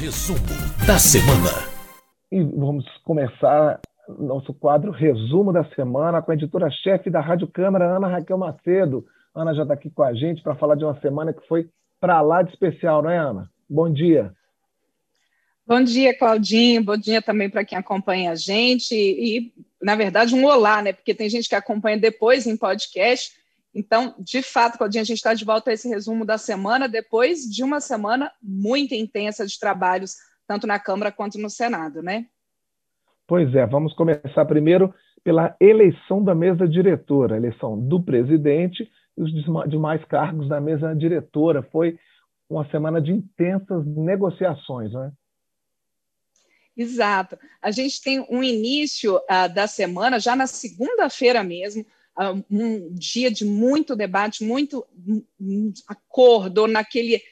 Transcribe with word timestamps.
Resumo 0.00 0.38
da 0.86 0.98
semana. 0.98 1.50
E 2.32 2.42
vamos 2.42 2.86
começar 3.04 3.78
nosso 4.18 4.54
quadro 4.54 4.90
Resumo 4.90 5.52
da 5.52 5.62
Semana 5.74 6.22
com 6.22 6.30
a 6.30 6.34
editora-chefe 6.34 7.10
da 7.10 7.20
Rádio 7.20 7.46
Câmara, 7.46 7.96
Ana 7.96 8.08
Raquel 8.08 8.38
Macedo. 8.38 9.04
Ana 9.34 9.54
já 9.54 9.60
está 9.60 9.74
aqui 9.74 9.90
com 9.90 10.02
a 10.02 10.14
gente 10.14 10.42
para 10.42 10.54
falar 10.54 10.76
de 10.76 10.84
uma 10.86 10.98
semana 11.02 11.34
que 11.34 11.46
foi 11.46 11.68
para 12.00 12.22
lá 12.22 12.40
de 12.40 12.48
especial, 12.48 13.02
não 13.02 13.10
é, 13.10 13.18
Ana? 13.18 13.50
Bom 13.68 13.92
dia. 13.92 14.32
Bom 15.66 15.82
dia, 15.82 16.16
Claudinho. 16.16 16.82
Bom 16.82 16.96
dia 16.96 17.20
também 17.20 17.50
para 17.50 17.62
quem 17.62 17.76
acompanha 17.76 18.30
a 18.30 18.34
gente. 18.34 18.94
E, 18.94 19.52
na 19.82 19.96
verdade, 19.96 20.34
um 20.34 20.46
olá, 20.46 20.80
né? 20.80 20.94
Porque 20.94 21.14
tem 21.14 21.28
gente 21.28 21.46
que 21.46 21.54
acompanha 21.54 21.98
depois 21.98 22.46
em 22.46 22.56
podcast. 22.56 23.32
Então, 23.74 24.14
de 24.18 24.42
fato, 24.42 24.76
Claudinha, 24.76 25.02
a 25.02 25.04
gente 25.04 25.18
está 25.18 25.32
de 25.32 25.44
volta 25.44 25.70
a 25.70 25.74
esse 25.74 25.88
resumo 25.88 26.24
da 26.24 26.36
semana, 26.36 26.88
depois 26.88 27.42
de 27.42 27.62
uma 27.62 27.80
semana 27.80 28.32
muito 28.42 28.94
intensa 28.94 29.46
de 29.46 29.58
trabalhos, 29.58 30.16
tanto 30.46 30.66
na 30.66 30.78
Câmara 30.78 31.12
quanto 31.12 31.38
no 31.38 31.48
Senado, 31.48 32.02
né? 32.02 32.26
Pois 33.26 33.54
é, 33.54 33.64
vamos 33.64 33.92
começar 33.94 34.44
primeiro 34.44 34.92
pela 35.22 35.54
eleição 35.60 36.24
da 36.24 36.34
mesa 36.34 36.66
diretora, 36.66 37.34
a 37.34 37.38
eleição 37.38 37.78
do 37.78 38.02
presidente 38.02 38.90
e 39.16 39.22
os 39.22 39.30
demais 39.68 40.04
cargos 40.06 40.48
da 40.48 40.60
mesa 40.60 40.92
diretora. 40.94 41.62
Foi 41.62 41.96
uma 42.48 42.68
semana 42.70 43.00
de 43.00 43.12
intensas 43.12 43.86
negociações, 43.86 44.92
não 44.92 45.04
é? 45.04 45.12
Exato. 46.76 47.38
A 47.60 47.70
gente 47.70 48.00
tem 48.02 48.26
um 48.30 48.42
início 48.42 49.16
uh, 49.16 49.52
da 49.52 49.66
semana, 49.66 50.18
já 50.18 50.34
na 50.34 50.46
segunda-feira 50.46 51.44
mesmo, 51.44 51.84
um 52.50 52.92
dia 52.94 53.30
de 53.30 53.44
muito 53.44 53.96
debate, 53.96 54.44
muito 54.44 54.86
acordo 55.86 56.66
naquele 56.66 57.22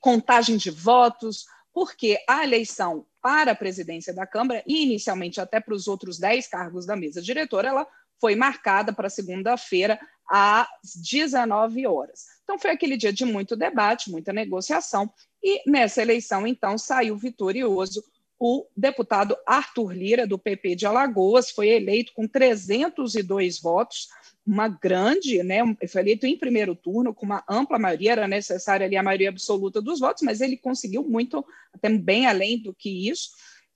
contagem 0.00 0.56
de 0.56 0.70
votos, 0.70 1.44
porque 1.72 2.18
a 2.28 2.42
eleição 2.44 3.06
para 3.22 3.52
a 3.52 3.56
presidência 3.56 4.14
da 4.14 4.26
Câmara, 4.26 4.62
e 4.66 4.82
inicialmente 4.82 5.40
até 5.40 5.60
para 5.60 5.74
os 5.74 5.86
outros 5.86 6.18
dez 6.18 6.48
cargos 6.48 6.86
da 6.86 6.96
mesa 6.96 7.20
diretora, 7.22 7.68
ela 7.68 7.86
foi 8.20 8.34
marcada 8.34 8.92
para 8.92 9.08
segunda-feira 9.08 9.98
às 10.28 10.68
19 10.94 11.86
horas. 11.86 12.24
Então 12.42 12.58
foi 12.58 12.70
aquele 12.70 12.96
dia 12.96 13.12
de 13.12 13.24
muito 13.24 13.56
debate, 13.56 14.10
muita 14.10 14.32
negociação, 14.32 15.12
e 15.42 15.62
nessa 15.70 16.02
eleição, 16.02 16.46
então, 16.46 16.76
saiu 16.76 17.16
vitorioso 17.16 18.02
o 18.40 18.66
deputado 18.74 19.36
Arthur 19.46 19.92
Lira, 19.92 20.26
do 20.26 20.38
PP 20.38 20.74
de 20.74 20.86
Alagoas, 20.86 21.50
foi 21.50 21.68
eleito 21.68 22.14
com 22.14 22.26
302 22.26 23.60
votos, 23.60 24.08
uma 24.46 24.66
grande, 24.66 25.42
né, 25.42 25.58
foi 25.86 26.00
eleito 26.00 26.26
em 26.26 26.38
primeiro 26.38 26.74
turno, 26.74 27.12
com 27.12 27.26
uma 27.26 27.44
ampla 27.46 27.78
maioria, 27.78 28.12
era 28.12 28.26
necessária 28.26 28.86
ali 28.86 28.96
a 28.96 29.02
maioria 29.02 29.28
absoluta 29.28 29.82
dos 29.82 30.00
votos, 30.00 30.22
mas 30.22 30.40
ele 30.40 30.56
conseguiu 30.56 31.04
muito, 31.04 31.44
até 31.70 31.90
bem 31.90 32.26
além 32.26 32.58
do 32.58 32.72
que 32.72 33.10
isso. 33.10 33.28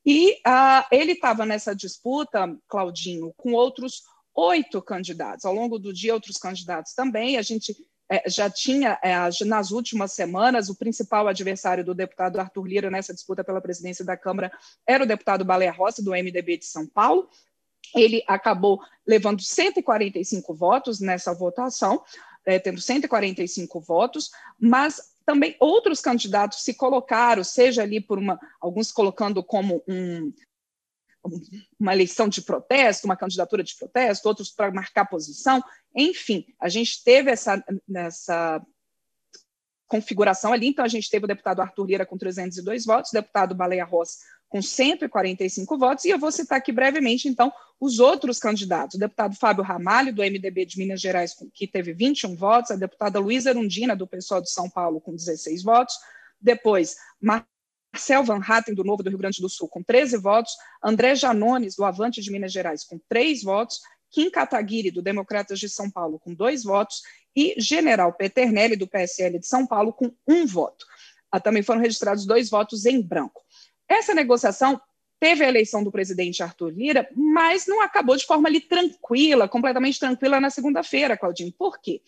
E 0.05 0.33
uh, 0.47 0.84
ele 0.91 1.12
estava 1.12 1.45
nessa 1.45 1.75
disputa, 1.75 2.56
Claudinho, 2.67 3.34
com 3.37 3.53
outros 3.53 4.03
oito 4.34 4.81
candidatos. 4.83 5.45
Ao 5.45 5.55
longo 5.55 5.78
do 5.78 5.93
dia, 5.93 6.15
outros 6.15 6.37
candidatos 6.37 6.93
também. 6.95 7.37
A 7.37 7.43
gente 7.43 7.75
já 8.27 8.50
tinha, 8.50 8.98
é, 9.02 9.14
nas 9.44 9.70
últimas 9.70 10.12
semanas, 10.12 10.69
o 10.69 10.77
principal 10.77 11.27
adversário 11.27 11.84
do 11.84 11.94
deputado 11.94 12.38
Arthur 12.38 12.66
Lira 12.66 12.91
nessa 12.91 13.14
disputa 13.14 13.42
pela 13.42 13.60
presidência 13.60 14.05
da 14.05 14.16
Câmara 14.16 14.52
era 14.86 15.05
o 15.05 15.06
deputado 15.06 15.44
Baleia 15.44 15.72
Rossi, 15.72 16.05
do 16.05 16.10
MDB 16.10 16.58
de 16.58 16.66
São 16.66 16.86
Paulo. 16.86 17.28
Ele 17.94 18.22
acabou 18.27 18.80
levando 19.06 19.42
145 19.42 20.55
votos 20.55 21.00
nessa 21.00 21.32
votação, 21.32 22.02
é, 22.44 22.58
tendo 22.58 22.80
145 22.80 23.80
votos, 23.80 24.30
mas 24.58 25.14
também 25.25 25.56
outros 25.58 26.00
candidatos 26.00 26.62
se 26.62 26.75
colocaram, 26.75 27.42
seja 27.42 27.82
ali 27.82 28.00
por 28.00 28.19
uma, 28.19 28.38
alguns 28.60 28.92
colocando 28.92 29.42
como 29.42 29.82
um, 29.88 30.32
uma 31.78 31.92
eleição 31.92 32.28
de 32.28 32.42
protesto, 32.42 33.06
uma 33.06 33.17
candidatura 33.17 33.62
de 33.62 33.75
protesto, 33.77 34.28
outros 34.28 34.50
para 34.50 34.70
marcar 34.70 35.06
posição. 35.06 35.62
Enfim, 35.94 36.47
a 36.60 36.69
gente 36.69 37.03
teve 37.03 37.31
essa, 37.31 37.65
essa 37.94 38.65
configuração 39.87 40.53
ali. 40.53 40.69
Então, 40.69 40.84
a 40.84 40.88
gente 40.88 41.10
teve 41.10 41.25
o 41.25 41.28
deputado 41.28 41.60
Arthur 41.60 41.87
Lira 41.87 42.06
com 42.06 42.19
302 42.19 42.84
votos, 42.84 43.10
o 43.10 43.15
deputado 43.15 43.54
Baleia 43.54 43.84
Rossi 43.84 44.19
com 44.54 44.62
145 44.62 45.76
votos, 45.76 46.04
e 46.04 46.10
eu 46.10 46.19
vou 46.19 46.31
citar 46.31 46.59
aqui 46.59 46.71
brevemente, 46.71 47.26
então, 47.26 47.53
os 47.81 47.99
outros 47.99 48.38
candidatos. 48.38 48.94
O 48.94 49.00
deputado 49.00 49.34
Fábio 49.34 49.65
Ramalho, 49.65 50.15
do 50.15 50.22
MDB 50.22 50.65
de 50.65 50.78
Minas 50.78 51.00
Gerais, 51.00 51.34
que 51.53 51.66
teve 51.66 51.93
21 51.93 52.37
votos, 52.37 52.70
a 52.70 52.76
deputada 52.76 53.19
Luísa 53.19 53.50
Erundina, 53.50 53.97
do 53.97 54.06
PSOL 54.06 54.41
de 54.41 54.49
São 54.49 54.70
Paulo, 54.70 55.00
com 55.00 55.12
16 55.12 55.65
votos, 55.65 55.97
depois, 56.41 56.97
Marcel 57.94 58.25
Van 58.25 58.41
Hatten, 58.44 58.75
do 58.75 58.82
Novo 58.82 59.05
do 59.05 59.09
Rio 59.09 59.19
Grande 59.19 59.41
do 59.41 59.49
Sul, 59.49 59.69
com 59.69 59.81
13 59.81 60.16
votos, 60.16 60.56
André 60.82 61.15
Janones, 61.15 61.77
do 61.77 61.84
Avante 61.84 62.21
de 62.21 62.32
Minas 62.32 62.53
Gerais, 62.53 62.82
com 62.82 62.99
3 63.09 63.44
votos, 63.44 63.81
Kim 64.10 64.28
Kataguiri, 64.31 64.91
do 64.91 65.00
Democratas 65.00 65.60
de 65.60 65.69
São 65.69 65.88
Paulo, 65.88 66.19
com 66.19 66.34
2 66.34 66.65
votos, 66.65 67.03
e 67.37 67.55
General 67.56 68.12
Peternelli, 68.12 68.75
do 68.75 68.88
PSL 68.88 69.38
de 69.38 69.47
São 69.47 69.65
Paulo, 69.65 69.93
com 69.93 70.12
um 70.27 70.44
voto. 70.44 70.84
Ah, 71.31 71.38
também 71.38 71.62
foram 71.62 71.81
registrados 71.81 72.27
dois 72.27 72.50
votos 72.50 72.84
em 72.84 73.00
branco. 73.00 73.41
Essa 73.88 74.12
negociação 74.12 74.81
teve 75.21 75.44
a 75.44 75.49
eleição 75.49 75.84
do 75.84 75.93
presidente 75.93 76.43
Arthur 76.43 76.71
Lira, 76.71 77.09
mas 77.15 77.65
não 77.69 77.81
acabou 77.81 78.16
de 78.16 78.26
forma 78.26 78.49
ali 78.49 78.61
tranquila, 78.61 79.49
completamente 79.49 80.00
tranquila 80.00 80.41
na 80.41 80.50
segunda-feira, 80.50 81.16
Claudinho. 81.16 81.53
Por 81.56 81.81
quê? 81.81 82.03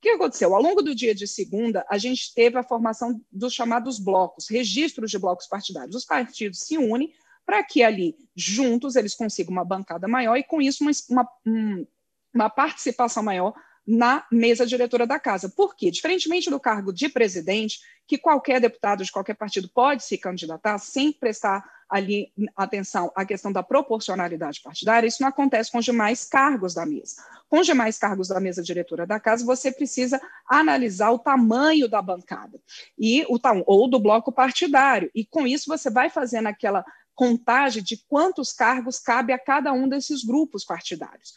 O 0.00 0.02
que 0.02 0.08
aconteceu? 0.08 0.54
Ao 0.54 0.62
longo 0.62 0.80
do 0.80 0.94
dia 0.94 1.14
de 1.14 1.28
segunda, 1.28 1.84
a 1.86 1.98
gente 1.98 2.32
teve 2.34 2.56
a 2.56 2.62
formação 2.62 3.20
dos 3.30 3.52
chamados 3.52 3.98
blocos, 3.98 4.48
registros 4.48 5.10
de 5.10 5.18
blocos 5.18 5.46
partidários. 5.46 5.94
Os 5.94 6.06
partidos 6.06 6.60
se 6.60 6.78
unem 6.78 7.12
para 7.44 7.62
que 7.62 7.82
ali, 7.82 8.16
juntos, 8.34 8.96
eles 8.96 9.14
consigam 9.14 9.52
uma 9.52 9.64
bancada 9.64 10.08
maior 10.08 10.36
e, 10.36 10.42
com 10.42 10.58
isso, 10.62 10.82
uma, 10.82 10.92
uma, 11.10 11.86
uma 12.32 12.48
participação 12.48 13.22
maior 13.22 13.52
na 13.86 14.26
mesa 14.32 14.64
diretora 14.64 15.06
da 15.06 15.20
casa. 15.20 15.50
Por 15.50 15.76
quê? 15.76 15.90
Diferentemente 15.90 16.48
do 16.48 16.58
cargo 16.58 16.94
de 16.94 17.06
presidente, 17.10 17.78
que 18.06 18.16
qualquer 18.16 18.58
deputado 18.58 19.04
de 19.04 19.12
qualquer 19.12 19.34
partido 19.34 19.68
pode 19.68 20.02
se 20.02 20.16
candidatar 20.16 20.78
sem 20.78 21.12
prestar 21.12 21.62
ali 21.90 22.32
atenção 22.56 23.10
à 23.16 23.24
questão 23.24 23.50
da 23.50 23.62
proporcionalidade 23.62 24.60
partidária, 24.62 25.08
isso 25.08 25.20
não 25.20 25.28
acontece 25.28 25.72
com 25.72 25.78
os 25.78 25.84
demais 25.84 26.24
cargos 26.24 26.72
da 26.72 26.86
mesa. 26.86 27.16
Com 27.48 27.58
os 27.58 27.66
demais 27.66 27.98
cargos 27.98 28.28
da 28.28 28.38
mesa 28.38 28.62
diretora 28.62 29.04
da 29.04 29.18
casa, 29.18 29.44
você 29.44 29.72
precisa 29.72 30.20
analisar 30.48 31.10
o 31.10 31.18
tamanho 31.18 31.88
da 31.88 32.00
bancada 32.00 32.60
e 32.96 33.26
o 33.28 33.38
ou 33.66 33.88
do 33.88 33.98
bloco 33.98 34.30
partidário. 34.30 35.10
E 35.14 35.24
com 35.24 35.46
isso 35.46 35.66
você 35.66 35.90
vai 35.90 36.08
fazendo 36.08 36.46
aquela 36.46 36.84
contagem 37.14 37.82
de 37.82 37.96
quantos 38.08 38.52
cargos 38.52 39.00
cabe 39.00 39.32
a 39.32 39.38
cada 39.38 39.72
um 39.72 39.88
desses 39.88 40.24
grupos 40.24 40.64
partidários. 40.64 41.34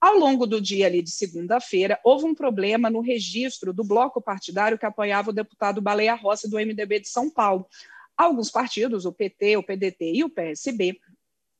Ao 0.00 0.18
longo 0.18 0.46
do 0.46 0.60
dia 0.60 0.86
ali 0.86 1.00
de 1.00 1.10
segunda-feira, 1.10 1.98
houve 2.04 2.26
um 2.26 2.34
problema 2.34 2.90
no 2.90 3.00
registro 3.00 3.72
do 3.72 3.82
bloco 3.82 4.20
partidário 4.20 4.78
que 4.78 4.84
apoiava 4.84 5.30
o 5.30 5.32
deputado 5.32 5.80
Baleia 5.80 6.14
Rossi 6.14 6.48
do 6.48 6.58
MDB 6.58 7.00
de 7.00 7.08
São 7.08 7.30
Paulo. 7.30 7.66
Alguns 8.16 8.50
partidos, 8.50 9.04
o 9.04 9.12
PT, 9.12 9.56
o 9.56 9.62
PDT 9.62 10.12
e 10.12 10.24
o 10.24 10.30
PSB, 10.30 11.00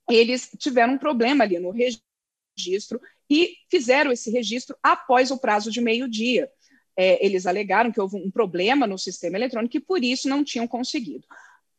eles 0.09 0.50
tiveram 0.59 0.94
um 0.94 0.98
problema 0.98 1.44
ali 1.44 1.59
no 1.59 1.70
registro 1.70 3.00
e 3.28 3.56
fizeram 3.70 4.12
esse 4.12 4.31
registro 4.31 4.76
após 4.82 5.31
o 5.31 5.38
prazo 5.38 5.70
de 5.70 5.81
meio-dia. 5.81 6.50
É, 6.97 7.25
eles 7.25 7.47
alegaram 7.47 7.91
que 7.91 8.00
houve 8.00 8.16
um 8.16 8.31
problema 8.31 8.87
no 8.87 8.98
sistema 8.98 9.37
eletrônico 9.37 9.76
e 9.76 9.81
por 9.81 10.04
isso 10.04 10.28
não 10.28 10.44
tinham 10.44 10.69
conseguido 10.69 11.26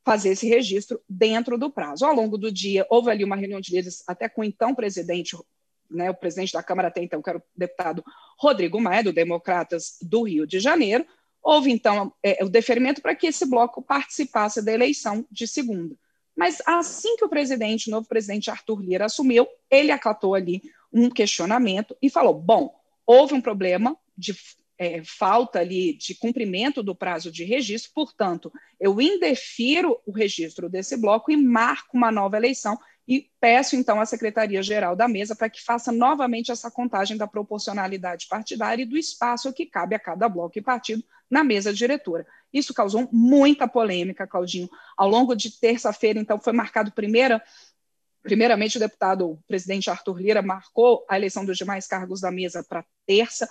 fazer 0.04 0.30
esse 0.30 0.48
registro 0.48 1.02
dentro 1.10 1.58
do 1.58 1.70
prazo. 1.70 2.06
Ao 2.06 2.14
longo 2.14 2.38
do 2.38 2.52
dia, 2.52 2.86
houve 2.90 3.10
ali 3.10 3.24
uma 3.24 3.36
reunião 3.36 3.60
de 3.60 3.72
líderes 3.72 4.04
até 4.08 4.30
com 4.30 4.42
o 4.42 4.44
então 4.44 4.76
presidente, 4.76 5.36
né, 5.90 6.12
o 6.12 6.14
presidente 6.14 6.54
da 6.54 6.62
Câmara 6.62 6.90
até 6.90 7.02
então, 7.02 7.22
que 7.22 7.30
era 7.30 7.40
o 7.40 7.44
deputado 7.56 8.04
Rodrigo 8.38 8.80
Maia, 8.80 9.04
do 9.04 9.14
Democratas 9.14 9.98
do 10.02 10.24
Rio 10.24 10.46
de 10.46 10.60
Janeiro, 10.60 11.06
Houve, 11.46 11.72
então, 11.72 12.12
é, 12.24 12.44
o 12.44 12.50
deferimento 12.50 13.04
para 13.04 13.14
que 13.14 13.28
esse 13.28 13.46
bloco 13.46 13.80
participasse 13.80 14.66
da 14.66 14.74
eleição 14.74 15.24
de 15.30 15.48
segunda. 15.48 15.96
Mas 16.36 16.60
assim 16.66 17.16
que 17.18 17.24
o 17.24 17.30
presidente, 17.30 17.88
o 17.88 17.92
novo 17.92 18.08
presidente 18.08 18.50
Arthur 18.50 18.82
Lira 18.82 19.06
assumiu, 19.06 19.48
ele 19.70 19.92
acatou 19.92 20.34
ali 20.34 20.64
um 20.92 21.08
questionamento 21.08 21.96
e 22.02 22.10
falou: 22.10 22.34
bom, 22.34 22.74
houve 23.06 23.36
um 23.36 23.42
problema 23.42 23.96
de 24.18 24.36
é, 24.76 25.04
falta 25.04 25.60
ali 25.60 25.94
de 25.94 26.16
cumprimento 26.16 26.82
do 26.82 26.96
prazo 26.96 27.32
de 27.32 27.44
registro, 27.44 27.92
portanto, 27.94 28.52
eu 28.80 29.00
indefiro 29.00 30.00
o 30.04 30.12
registro 30.12 30.68
desse 30.68 30.98
bloco 30.98 31.32
e 31.32 31.38
marco 31.38 31.96
uma 31.96 32.12
nova 32.12 32.38
eleição 32.38 32.78
e 33.08 33.30
peço 33.40 33.76
então 33.76 34.00
à 34.00 34.06
Secretaria-Geral 34.06 34.96
da 34.96 35.08
Mesa 35.08 35.36
para 35.36 35.50
que 35.50 35.64
faça 35.64 35.92
novamente 35.92 36.52
essa 36.52 36.72
contagem 36.72 37.18
da 37.18 37.28
proporcionalidade 37.28 38.28
partidária 38.28 38.84
e 38.84 38.86
do 38.86 38.98
espaço 38.98 39.54
que 39.54 39.66
cabe 39.66 39.96
a 39.96 40.00
cada 40.00 40.28
bloco 40.28 40.58
e 40.58 40.62
partido 40.62 41.04
na 41.30 41.44
mesa 41.44 41.74
diretora. 41.74 42.26
Isso 42.52 42.74
causou 42.74 43.08
muita 43.12 43.68
polêmica, 43.68 44.26
Claudinho. 44.26 44.70
Ao 44.98 45.10
longo 45.10 45.36
de 45.36 45.60
terça-feira, 45.60 46.20
então, 46.20 46.40
foi 46.40 46.54
marcado 46.54 46.92
primeira 46.92 47.44
Primeiramente, 48.26 48.78
o 48.78 48.80
deputado 48.80 49.30
o 49.30 49.44
presidente 49.48 49.88
Arthur 49.88 50.20
Lira 50.20 50.42
marcou 50.42 51.06
a 51.08 51.16
eleição 51.16 51.46
dos 51.46 51.56
demais 51.56 51.86
cargos 51.86 52.22
da 52.22 52.32
mesa 52.32 52.64
para 52.64 52.84
terça. 53.06 53.48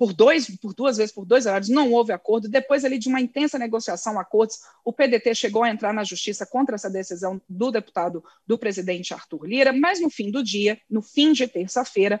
Por, 0.00 0.14
dois, 0.14 0.48
por 0.56 0.72
duas 0.72 0.96
vezes, 0.96 1.12
por 1.12 1.26
dois 1.26 1.44
horários, 1.44 1.68
não 1.68 1.92
houve 1.92 2.10
acordo. 2.10 2.48
Depois 2.48 2.86
ali 2.86 2.96
de 2.96 3.10
uma 3.10 3.20
intensa 3.20 3.58
negociação, 3.58 4.18
acordos, 4.18 4.58
o 4.82 4.94
PDT 4.94 5.34
chegou 5.34 5.62
a 5.62 5.68
entrar 5.68 5.92
na 5.92 6.02
justiça 6.04 6.46
contra 6.46 6.74
essa 6.74 6.88
decisão 6.88 7.38
do 7.46 7.70
deputado, 7.70 8.24
do 8.46 8.56
presidente 8.56 9.12
Arthur 9.12 9.44
Lira, 9.44 9.74
mas 9.74 10.00
no 10.00 10.08
fim 10.08 10.30
do 10.30 10.42
dia, 10.42 10.80
no 10.88 11.02
fim 11.02 11.34
de 11.34 11.46
terça-feira, 11.46 12.18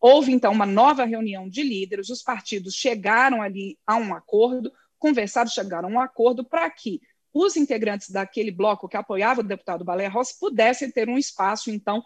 houve 0.00 0.32
então 0.32 0.50
uma 0.50 0.66
nova 0.66 1.04
reunião 1.04 1.48
de 1.48 1.62
líderes, 1.62 2.10
os 2.10 2.24
partidos 2.24 2.74
chegaram 2.74 3.40
ali 3.40 3.78
a 3.86 3.94
um 3.94 4.12
acordo, 4.12 4.72
conversaram, 4.98 5.48
chegaram 5.48 5.90
a 5.90 5.92
um 5.92 6.00
acordo 6.00 6.42
para 6.42 6.68
que 6.70 7.00
os 7.32 7.56
integrantes 7.56 8.10
daquele 8.10 8.50
bloco 8.50 8.88
que 8.88 8.96
apoiava 8.96 9.42
o 9.42 9.44
deputado 9.44 9.84
Baleia 9.84 10.10
Rossi 10.10 10.40
pudessem 10.40 10.90
ter 10.90 11.08
um 11.08 11.16
espaço, 11.16 11.70
então, 11.70 12.02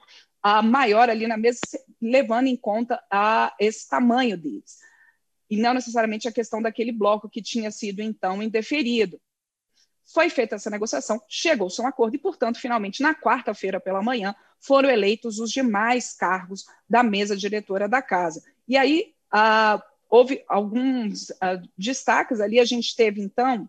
maior 0.62 1.08
ali 1.08 1.26
na 1.26 1.38
mesa, 1.38 1.60
levando 2.02 2.48
em 2.48 2.56
conta 2.56 3.02
a 3.10 3.54
esse 3.58 3.88
tamanho 3.88 4.36
deles 4.36 4.84
e 5.48 5.56
não 5.56 5.75
necessariamente 5.75 6.28
a 6.28 6.32
questão 6.32 6.60
daquele 6.60 6.93
bloco 6.93 7.28
que 7.28 7.43
tinha 7.43 7.70
sido 7.70 8.00
então 8.00 8.43
indeferido. 8.43 9.20
Foi 10.12 10.31
feita 10.31 10.54
essa 10.54 10.70
negociação, 10.70 11.20
chegou-se 11.28 11.81
a 11.81 11.84
um 11.84 11.88
acordo 11.88 12.14
e, 12.14 12.19
portanto, 12.19 12.60
finalmente, 12.60 13.02
na 13.02 13.14
quarta-feira 13.14 13.81
pela 13.81 14.02
manhã, 14.02 14.34
foram 14.60 14.88
eleitos 14.88 15.38
os 15.38 15.50
demais 15.50 16.12
cargos 16.12 16.64
da 16.88 17.02
mesa 17.02 17.37
diretora 17.37 17.88
da 17.88 18.00
casa. 18.00 18.43
E 18.69 18.76
aí 18.76 19.14
ah, 19.32 19.82
houve 20.08 20.44
alguns 20.48 21.32
ah, 21.40 21.60
destaques 21.76 22.40
ali. 22.40 22.60
A 22.60 22.64
gente 22.64 22.94
teve, 22.94 23.20
então, 23.20 23.69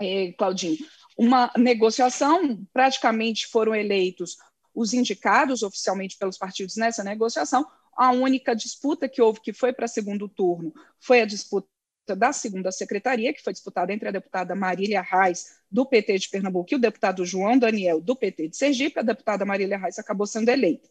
eh, 0.00 0.34
Claudinho, 0.36 0.78
uma 1.16 1.50
negociação, 1.56 2.66
praticamente 2.72 3.46
foram 3.46 3.74
eleitos 3.74 4.36
os 4.74 4.92
indicados 4.92 5.62
oficialmente 5.62 6.18
pelos 6.18 6.36
partidos 6.36 6.76
nessa 6.76 7.04
negociação, 7.04 7.64
a 7.96 8.10
única 8.10 8.54
disputa 8.54 9.08
que 9.08 9.22
houve, 9.22 9.40
que 9.40 9.52
foi 9.52 9.72
para 9.72 9.88
segundo 9.88 10.28
turno, 10.28 10.72
foi 11.00 11.20
a 11.20 11.26
disputa 11.26 11.68
da 12.16 12.32
segunda 12.32 12.70
secretaria, 12.70 13.32
que 13.32 13.42
foi 13.42 13.52
disputada 13.52 13.92
entre 13.92 14.08
a 14.08 14.12
deputada 14.12 14.54
Marília 14.54 15.00
Reis, 15.00 15.58
do 15.70 15.86
PT 15.86 16.18
de 16.18 16.28
Pernambuco, 16.28 16.72
e 16.72 16.76
o 16.76 16.78
deputado 16.78 17.24
João 17.24 17.58
Daniel, 17.58 18.00
do 18.00 18.14
PT 18.14 18.48
de 18.48 18.56
Sergipe. 18.56 18.98
A 18.98 19.02
deputada 19.02 19.44
Marília 19.44 19.78
Reis 19.78 19.98
acabou 19.98 20.26
sendo 20.26 20.50
eleita. 20.50 20.88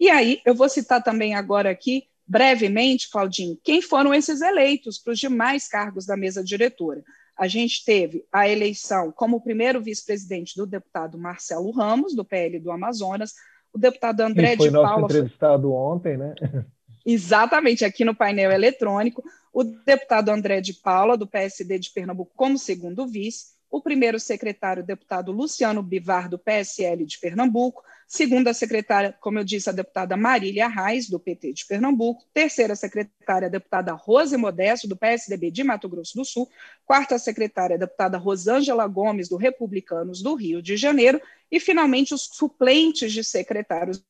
E 0.00 0.08
aí, 0.08 0.40
eu 0.44 0.54
vou 0.54 0.68
citar 0.68 1.02
também 1.02 1.34
agora 1.34 1.70
aqui, 1.70 2.08
brevemente, 2.26 3.10
Claudinho, 3.10 3.58
quem 3.62 3.82
foram 3.82 4.14
esses 4.14 4.40
eleitos 4.40 4.98
para 4.98 5.12
os 5.12 5.18
demais 5.18 5.68
cargos 5.68 6.06
da 6.06 6.16
mesa 6.16 6.42
diretora. 6.42 7.04
A 7.36 7.48
gente 7.48 7.84
teve 7.84 8.24
a 8.32 8.48
eleição 8.48 9.12
como 9.12 9.40
primeiro 9.40 9.82
vice-presidente 9.82 10.56
do 10.56 10.66
deputado 10.66 11.18
Marcelo 11.18 11.70
Ramos, 11.72 12.14
do 12.14 12.24
PL 12.24 12.58
do 12.60 12.70
Amazonas, 12.70 13.34
o 13.74 13.78
deputado 13.78 14.20
André 14.20 14.52
que 14.52 14.58
foi 14.58 14.68
de 14.68 14.72
nosso 14.72 14.88
Paula. 14.88 15.04
entrevistado 15.04 15.72
ontem, 15.72 16.16
né? 16.16 16.34
Exatamente, 17.04 17.84
aqui 17.84 18.04
no 18.04 18.14
painel 18.14 18.50
eletrônico. 18.50 19.22
O 19.52 19.62
deputado 19.62 20.30
André 20.30 20.60
de 20.60 20.72
Paula, 20.72 21.18
do 21.18 21.26
PSD 21.26 21.78
de 21.78 21.90
Pernambuco, 21.90 22.32
como 22.34 22.56
segundo 22.56 23.06
vice 23.06 23.53
o 23.74 23.80
primeiro 23.80 24.20
secretário, 24.20 24.84
deputado 24.84 25.32
Luciano 25.32 25.82
Bivar, 25.82 26.28
do 26.28 26.38
PSL 26.38 27.04
de 27.04 27.18
Pernambuco, 27.18 27.82
segunda 28.06 28.54
secretária, 28.54 29.12
como 29.20 29.40
eu 29.40 29.42
disse, 29.42 29.68
a 29.68 29.72
deputada 29.72 30.16
Marília 30.16 30.68
Reis, 30.68 31.08
do 31.08 31.18
PT 31.18 31.52
de 31.52 31.66
Pernambuco, 31.66 32.24
terceira 32.32 32.76
secretária, 32.76 33.48
a 33.48 33.50
deputada 33.50 33.92
Rose 33.92 34.36
Modesto, 34.36 34.86
do 34.86 34.96
PSDB 34.96 35.50
de 35.50 35.64
Mato 35.64 35.88
Grosso 35.88 36.16
do 36.16 36.24
Sul, 36.24 36.48
quarta 36.84 37.18
secretária, 37.18 37.74
a 37.74 37.78
deputada 37.78 38.16
Rosângela 38.16 38.86
Gomes, 38.86 39.28
do 39.28 39.36
Republicanos 39.36 40.22
do 40.22 40.36
Rio 40.36 40.62
de 40.62 40.76
Janeiro, 40.76 41.20
e, 41.50 41.58
finalmente, 41.58 42.14
os 42.14 42.30
suplentes 42.32 43.12
de 43.12 43.24
secretários 43.24 44.00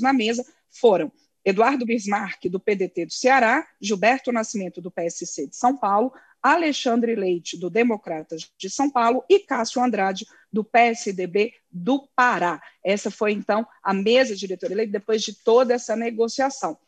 na 0.00 0.14
mesa 0.14 0.42
foram 0.70 1.12
Eduardo 1.44 1.84
Bismarck, 1.84 2.48
do 2.48 2.58
PDT 2.58 3.04
do 3.04 3.12
Ceará, 3.12 3.66
Gilberto 3.78 4.32
Nascimento, 4.32 4.80
do 4.80 4.90
PSC 4.90 5.46
de 5.46 5.56
São 5.56 5.76
Paulo, 5.76 6.10
Alexandre 6.42 7.14
Leite, 7.14 7.58
do 7.58 7.68
Democratas 7.68 8.50
de 8.56 8.70
São 8.70 8.90
Paulo, 8.90 9.24
e 9.28 9.40
Cássio 9.40 9.82
Andrade, 9.82 10.26
do 10.52 10.64
PSDB 10.64 11.52
do 11.70 12.08
Pará. 12.16 12.62
Essa 12.82 13.10
foi, 13.10 13.32
então, 13.32 13.66
a 13.82 13.92
mesa 13.92 14.34
diretora 14.34 14.72
eleita 14.72 14.92
depois 14.92 15.22
de 15.22 15.34
toda 15.44 15.74
essa 15.74 15.94
negociação. 15.94 16.78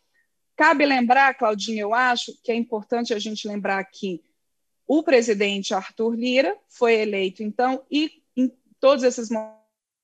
Cabe 0.57 0.87
lembrar, 0.87 1.35
Claudinha, 1.35 1.83
eu 1.83 1.93
acho 1.93 2.33
que 2.43 2.51
é 2.51 2.55
importante 2.55 3.13
a 3.13 3.19
gente 3.19 3.47
lembrar 3.47 3.85
que 3.85 4.23
o 4.87 5.03
presidente 5.03 5.75
Arthur 5.75 6.15
Lira 6.15 6.57
foi 6.69 6.95
eleito, 6.95 7.43
então, 7.43 7.85
e 7.91 8.23
em 8.37 8.51
todos 8.81 9.05
esses 9.05 9.29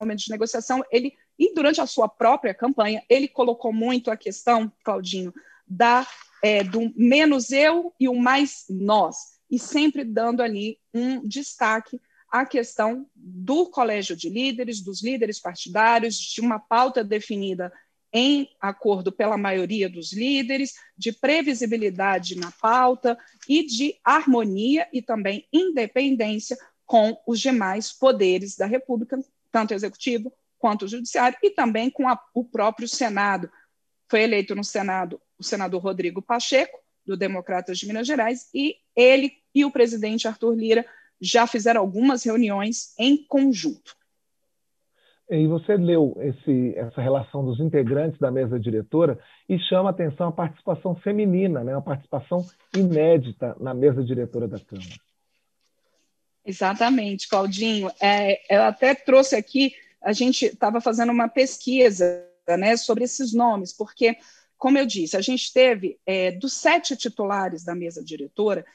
momentos 0.00 0.25
de 0.25 0.31
negociação, 0.31 0.85
ele, 0.91 1.15
e 1.39 1.55
durante 1.55 1.81
a 1.81 1.87
sua 1.87 2.09
própria 2.09 2.55
campanha, 2.55 3.03
ele 3.09 3.29
colocou 3.29 3.73
muito 3.73 4.11
a 4.11 4.17
questão, 4.17 4.71
Claudinho, 4.85 5.33
da, 5.67 6.06
é, 6.43 6.62
do 6.62 6.93
menos 6.97 7.50
eu 7.50 7.93
e 7.99 8.09
o 8.09 8.15
mais 8.15 8.65
nós 8.69 9.38
e 9.50 9.59
sempre 9.59 10.05
dando 10.05 10.43
ali 10.43 10.79
um 10.93 11.27
destaque 11.27 12.00
à 12.31 12.45
questão 12.45 13.06
do 13.15 13.67
colégio 13.67 14.15
de 14.15 14.29
líderes, 14.29 14.81
dos 14.83 15.03
líderes 15.03 15.41
partidários, 15.41 16.17
de 16.17 16.41
uma 16.41 16.59
pauta 16.59 17.03
definida 17.03 17.73
em 18.12 18.49
acordo 18.61 19.12
pela 19.12 19.37
maioria 19.37 19.89
dos 19.89 20.12
líderes, 20.12 20.75
de 20.97 21.12
previsibilidade 21.12 22.37
na 22.37 22.50
pauta 22.53 23.19
e 23.49 23.65
de 23.65 23.99
harmonia 24.03 24.89
e 24.93 25.03
também 25.03 25.47
independência 25.53 26.56
com 26.87 27.21
os 27.27 27.39
demais 27.39 27.93
poderes 27.93 28.56
da 28.56 28.67
República, 28.67 29.19
tanto 29.53 29.75
executivo 29.75 30.33
quanto 30.59 30.87
o 30.87 30.89
judiciário, 30.89 31.39
e 31.43 31.50
também 31.50 31.91
com 31.91 32.09
a, 32.09 32.19
o 32.35 32.45
próprio 32.45 32.89
Senado. 32.89 33.50
Foi 34.09 34.23
eleito 34.23 34.55
no 34.55 34.65
Senado 34.65 35.21
o 35.39 35.45
senador 35.45 35.81
Rodrigo 35.81 36.21
Pacheco, 36.21 36.81
do 37.09 37.17
Democratas 37.17 37.79
de 37.79 37.87
Minas 37.87 38.07
Gerais, 38.07 38.51
e 38.55 38.77
ele 38.95 39.33
e 39.55 39.65
o 39.65 39.71
presidente 39.71 40.29
Arthur 40.29 40.55
Lira 40.55 40.85
já 41.19 41.47
fizeram 41.47 41.81
algumas 41.81 42.23
reuniões 42.23 42.95
em 42.99 43.17
conjunto. 43.27 43.97
E 45.31 45.47
você 45.47 45.77
leu 45.77 46.17
esse, 46.21 46.75
essa 46.77 47.01
relação 47.01 47.45
dos 47.45 47.61
integrantes 47.61 48.21
da 48.21 48.31
mesa 48.31 48.61
diretora 48.61 49.19
e 49.49 49.59
chama 49.59 49.89
a 49.89 49.93
atenção 49.93 50.29
a 50.29 50.33
participação 50.33 50.95
feminina, 50.97 51.65
né? 51.65 51.73
uma 51.73 51.83
participação 51.83 52.47
inédita 52.77 53.57
na 53.59 53.73
mesa 53.73 54.05
diretora 54.05 54.47
da 54.47 54.59
Câmara. 54.59 54.95
Exatamente, 56.45 57.29
Claudinho. 57.29 57.91
É, 58.01 58.55
eu 58.55 58.63
até 58.63 58.95
trouxe 58.95 59.35
aqui, 59.35 59.75
a 60.01 60.13
gente 60.13 60.47
estava 60.47 60.81
fazendo 60.81 61.13
uma 61.13 61.29
pesquisa 61.29 62.25
né, 62.47 62.77
sobre 62.77 63.05
esses 63.05 63.35
nomes, 63.35 63.73
porque 63.73 64.17
como 64.59 64.77
eu 64.77 64.85
disse, 64.85 65.17
a 65.17 65.21
gente 65.21 65.53
teve 65.53 65.99
é, 66.05 66.33
dos 66.33 66.53
sete 66.53 66.97
titulares 66.97 67.65
da 67.65 67.75
mesa 67.75 68.05
diretora, 68.05 68.67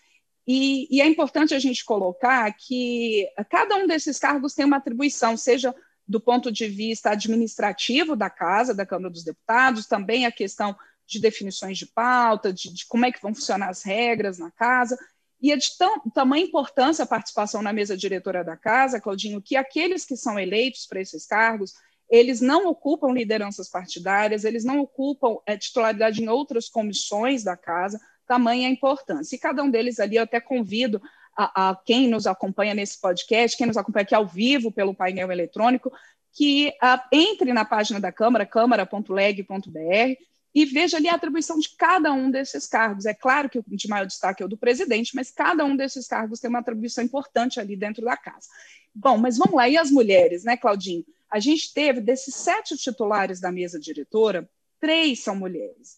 e, 0.48 0.88
e, 0.90 1.02
é 1.02 1.08
importante 1.08 1.54
a 1.54 1.60
gente 1.60 1.86
colocar 1.86 2.52
que 2.54 3.26
cada 3.50 3.78
um 3.78 3.88
desses 3.88 4.20
cargos 4.20 4.54
tem 4.54 4.66
uma 4.66 4.78
atribuição, 4.78 5.38
seja 5.38 5.74
do 6.06 6.20
ponto 6.20 6.52
de 6.52 6.68
vista 6.68 7.12
administrativo 7.12 8.16
da 8.16 8.30
casa, 8.30 8.74
da 8.74 8.86
Câmara 8.86 9.10
dos 9.10 9.24
Deputados, 9.24 9.86
também 9.86 10.25
a 10.25 10.32
questão 10.32 10.75
de 11.08 11.20
definições 11.20 11.78
de 11.78 11.86
pauta, 11.86 12.52
de, 12.52 12.74
de 12.74 12.86
como 12.88 13.06
é 13.06 13.12
que 13.12 13.22
vão 13.22 13.34
funcionar 13.34 13.70
as 13.70 13.84
regras 13.84 14.38
na 14.38 14.52
casa, 14.52 14.98
e 15.42 15.52
é 15.52 15.58
de 15.58 15.78
tão, 15.78 16.00
tamanha 16.13 16.46
importância 16.46 17.04
a 17.04 17.08
participação 17.08 17.62
na 17.62 17.74
mesa 17.74 17.98
diretora 17.98 18.44
da 18.44 18.56
casa, 18.56 19.00
Claudinho, 19.00 19.42
que 19.42 19.56
aqueles 19.56 20.06
que 20.06 20.16
são 20.16 20.40
eleitos 20.40 20.86
para 20.88 21.02
esses 21.02 21.25
cargos, 21.25 21.74
eles 22.13 22.41
não 22.41 22.67
ocupam 22.67 23.12
lideranças 23.12 23.67
partidárias, 23.67 24.43
eles 24.43 24.63
não 24.63 24.79
ocupam 24.82 25.38
é, 25.48 25.58
titularidade 25.58 26.22
em 26.22 26.29
outras 26.29 26.70
comissões 26.70 27.43
da 27.43 27.58
casa, 27.58 28.00
tamanha 28.27 28.67
a 28.67 28.72
importância. 28.72 29.36
E 29.36 29.39
cada 29.39 29.63
um 29.63 29.70
deles 29.72 30.00
ali, 30.00 30.17
eu 30.17 30.22
até 30.22 30.39
convido 30.39 31.01
a, 31.36 31.72
a 31.72 31.75
quem 31.75 32.08
nos 32.08 32.27
acompanha 32.27 32.75
nesse 32.75 33.01
podcast, 33.01 33.58
quem 33.58 33.65
nos 33.65 33.77
acompanha 33.77 34.03
aqui 34.03 34.13
ao 34.13 34.27
vivo 34.27 34.72
pelo 34.72 34.93
painel 34.93 35.32
eletrônico, 35.32 35.91
que 36.32 36.72
a, 36.79 37.03
entre 37.12 37.51
na 37.51 37.65
página 37.65 38.00
da 38.00 38.12
Câmara, 38.12 38.46
câmara.leg.br, 38.46 40.22
e 40.53 40.65
veja 40.65 40.98
ali 40.98 41.10
a 41.10 41.15
atribuição 41.15 41.58
de 41.58 41.70
cada 41.75 42.13
um 42.13 42.29
desses 42.29 42.67
cargos. 42.67 43.08
É 43.08 43.13
claro 43.15 43.50
que 43.50 43.58
o 43.58 43.65
de 43.67 43.88
maior 43.88 44.05
destaque 44.05 44.43
é 44.43 44.46
o 44.46 44.50
do 44.50 44.55
presidente, 44.55 45.15
mas 45.15 45.32
cada 45.32 45.65
um 45.65 45.75
desses 45.75 46.08
cargos 46.08 46.39
tem 46.39 46.48
uma 46.48 46.60
atribuição 46.60 47.03
importante 47.03 47.60
ali 47.60 47.75
dentro 47.75 48.05
da 48.05 48.15
casa. 48.15 48.48
Bom, 48.94 49.18
mas 49.18 49.38
vamos 49.38 49.56
lá, 49.56 49.68
e 49.68 49.78
as 49.78 49.90
mulheres, 49.90 50.44
né, 50.44 50.56
Claudinho? 50.56 51.06
A 51.30 51.40
gente 51.40 51.74
teve, 51.74 52.00
desses 52.00 52.36
sete 52.36 52.78
titulares 52.78 53.40
da 53.40 53.52
mesa 53.52 53.80
diretora, 53.80 54.48
três 54.80 55.24
são 55.24 55.36
mulheres. 55.36 55.98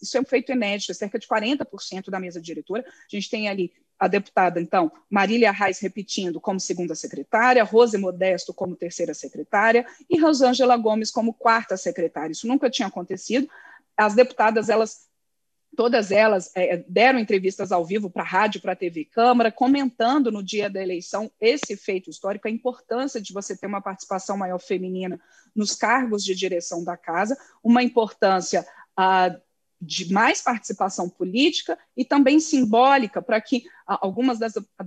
Isso 0.00 0.16
é 0.16 0.20
um 0.20 0.24
feito 0.24 0.52
inédito, 0.52 0.92
é 0.92 0.94
cerca 0.94 1.18
de 1.18 1.26
40% 1.26 2.08
da 2.08 2.20
mesa 2.20 2.40
diretora. 2.40 2.84
A 2.86 3.16
gente 3.16 3.28
tem 3.28 3.48
ali 3.48 3.72
a 3.98 4.06
deputada, 4.06 4.60
então, 4.60 4.92
Marília 5.10 5.50
Reis 5.50 5.80
repetindo 5.80 6.40
como 6.40 6.60
segunda 6.60 6.94
secretária, 6.94 7.64
Rose 7.64 7.98
Modesto 7.98 8.54
como 8.54 8.76
terceira 8.76 9.12
secretária 9.12 9.84
e 10.08 10.20
Rosângela 10.20 10.76
Gomes 10.76 11.10
como 11.10 11.34
quarta 11.34 11.76
secretária. 11.76 12.30
Isso 12.30 12.46
nunca 12.46 12.70
tinha 12.70 12.86
acontecido. 12.86 13.50
As 13.96 14.14
deputadas, 14.14 14.68
elas 14.68 15.07
todas 15.76 16.10
elas 16.10 16.50
é, 16.54 16.84
deram 16.88 17.18
entrevistas 17.18 17.70
ao 17.70 17.84
vivo 17.84 18.10
para 18.10 18.22
a 18.22 18.26
rádio, 18.26 18.60
para 18.60 18.72
a 18.72 18.76
TV 18.76 19.04
Câmara, 19.04 19.52
comentando 19.52 20.30
no 20.30 20.42
dia 20.42 20.68
da 20.68 20.82
eleição 20.82 21.30
esse 21.40 21.76
feito 21.76 22.10
histórico, 22.10 22.48
a 22.48 22.50
importância 22.50 23.20
de 23.20 23.32
você 23.32 23.56
ter 23.56 23.66
uma 23.66 23.80
participação 23.80 24.36
maior 24.36 24.58
feminina 24.58 25.20
nos 25.54 25.74
cargos 25.74 26.24
de 26.24 26.34
direção 26.34 26.84
da 26.84 26.96
casa, 26.96 27.36
uma 27.62 27.82
importância 27.82 28.66
ah, 28.96 29.34
de 29.80 30.12
mais 30.12 30.42
participação 30.42 31.08
política 31.08 31.78
e 31.96 32.04
também 32.04 32.40
simbólica 32.40 33.22
para 33.22 33.40
que 33.40 33.64
algumas 33.86 34.38
das 34.38 34.54
a 34.56 34.82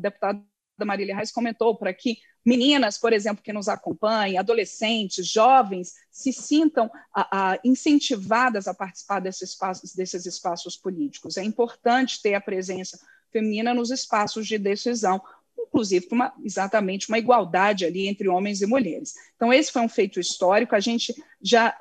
deputada 0.82 0.86
Marília 0.86 1.16
Reis 1.16 1.32
comentou 1.32 1.76
para 1.76 1.94
que 1.94 2.18
meninas, 2.46 2.98
por 2.98 3.14
exemplo, 3.14 3.44
que 3.44 3.54
nos 3.54 3.68
acompanhem, 3.68 4.38
adolescentes, 4.38 5.28
jovens, 5.28 5.94
se 6.12 6.34
sintam 6.34 6.90
a, 7.14 7.52
a, 7.52 7.60
incentivadas 7.64 8.68
a 8.68 8.74
participar 8.74 9.20
desses 9.20 9.52
espaços, 9.52 9.94
desses 9.94 10.26
espaços 10.26 10.76
políticos. 10.76 11.38
É 11.38 11.44
importante 11.44 12.22
ter 12.22 12.34
a 12.34 12.42
presença 12.42 13.00
feminina 13.32 13.74
nos 13.74 13.92
espaços 13.92 14.48
de 14.48 14.58
decisão, 14.58 15.22
inclusive 15.58 16.08
uma, 16.12 16.34
exatamente 16.44 17.08
uma 17.08 17.20
igualdade 17.20 17.86
ali 17.86 18.08
entre 18.08 18.28
homens 18.28 18.62
e 18.62 18.66
mulheres. 18.66 19.14
Então, 19.36 19.54
esse 19.54 19.72
foi 19.72 19.84
um 19.84 19.90
feito 19.90 20.20
histórico. 20.20 20.76
A 20.76 20.80
gente 20.80 21.14
já 21.42 21.76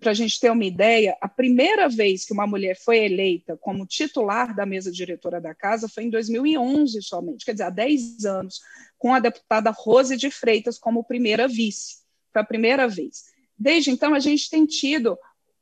para 0.00 0.12
a 0.12 0.14
gente 0.14 0.40
ter 0.40 0.50
uma 0.50 0.64
ideia, 0.64 1.16
a 1.20 1.28
primeira 1.28 1.88
vez 1.88 2.24
que 2.24 2.32
uma 2.32 2.46
mulher 2.46 2.78
foi 2.78 2.98
eleita 2.98 3.56
como 3.58 3.86
titular 3.86 4.54
da 4.54 4.64
mesa 4.64 4.90
diretora 4.90 5.40
da 5.40 5.54
casa 5.54 5.88
foi 5.88 6.04
em 6.04 6.10
2011 6.10 7.02
somente, 7.02 7.44
quer 7.44 7.52
dizer, 7.52 7.64
há 7.64 7.70
10 7.70 8.24
anos, 8.24 8.60
com 8.98 9.12
a 9.12 9.20
deputada 9.20 9.70
Rose 9.70 10.16
de 10.16 10.30
Freitas 10.30 10.78
como 10.78 11.04
primeira 11.04 11.46
vice. 11.46 11.98
Foi 12.32 12.42
a 12.42 12.44
primeira 12.44 12.88
vez. 12.88 13.24
Desde 13.58 13.90
então, 13.90 14.14
a 14.14 14.20
gente 14.20 14.48
tem 14.48 14.64
tido 14.64 15.18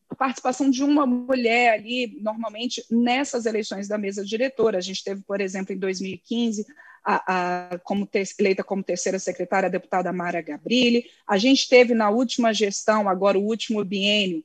a 0.09 0.15
participação 0.15 0.71
de 0.71 0.83
uma 0.85 1.05
mulher 1.05 1.73
ali, 1.73 2.19
normalmente, 2.21 2.85
nessas 2.91 3.47
eleições 3.47 3.89
da 3.89 3.99
mesa 3.99 4.25
diretora. 4.25 4.79
A 4.79 4.81
gente 4.81 5.03
teve, 5.03 5.23
por 5.23 5.41
exemplo, 5.41 5.75
em 5.75 5.79
2015, 5.79 6.67
a, 7.11 7.73
a, 7.73 7.79
como 7.79 8.07
eleita 8.39 8.63
como 8.63 8.83
terceira 8.83 9.19
secretária 9.19 9.67
a 9.67 9.71
deputada 9.71 10.13
Mara 10.13 10.43
Gabrilli. 10.43 11.07
A 11.27 11.39
gente 11.39 11.67
teve 11.67 11.95
na 11.95 12.11
última 12.11 12.53
gestão, 12.53 13.09
agora 13.09 13.39
o 13.39 13.45
último 13.45 13.83
biênio, 13.83 14.45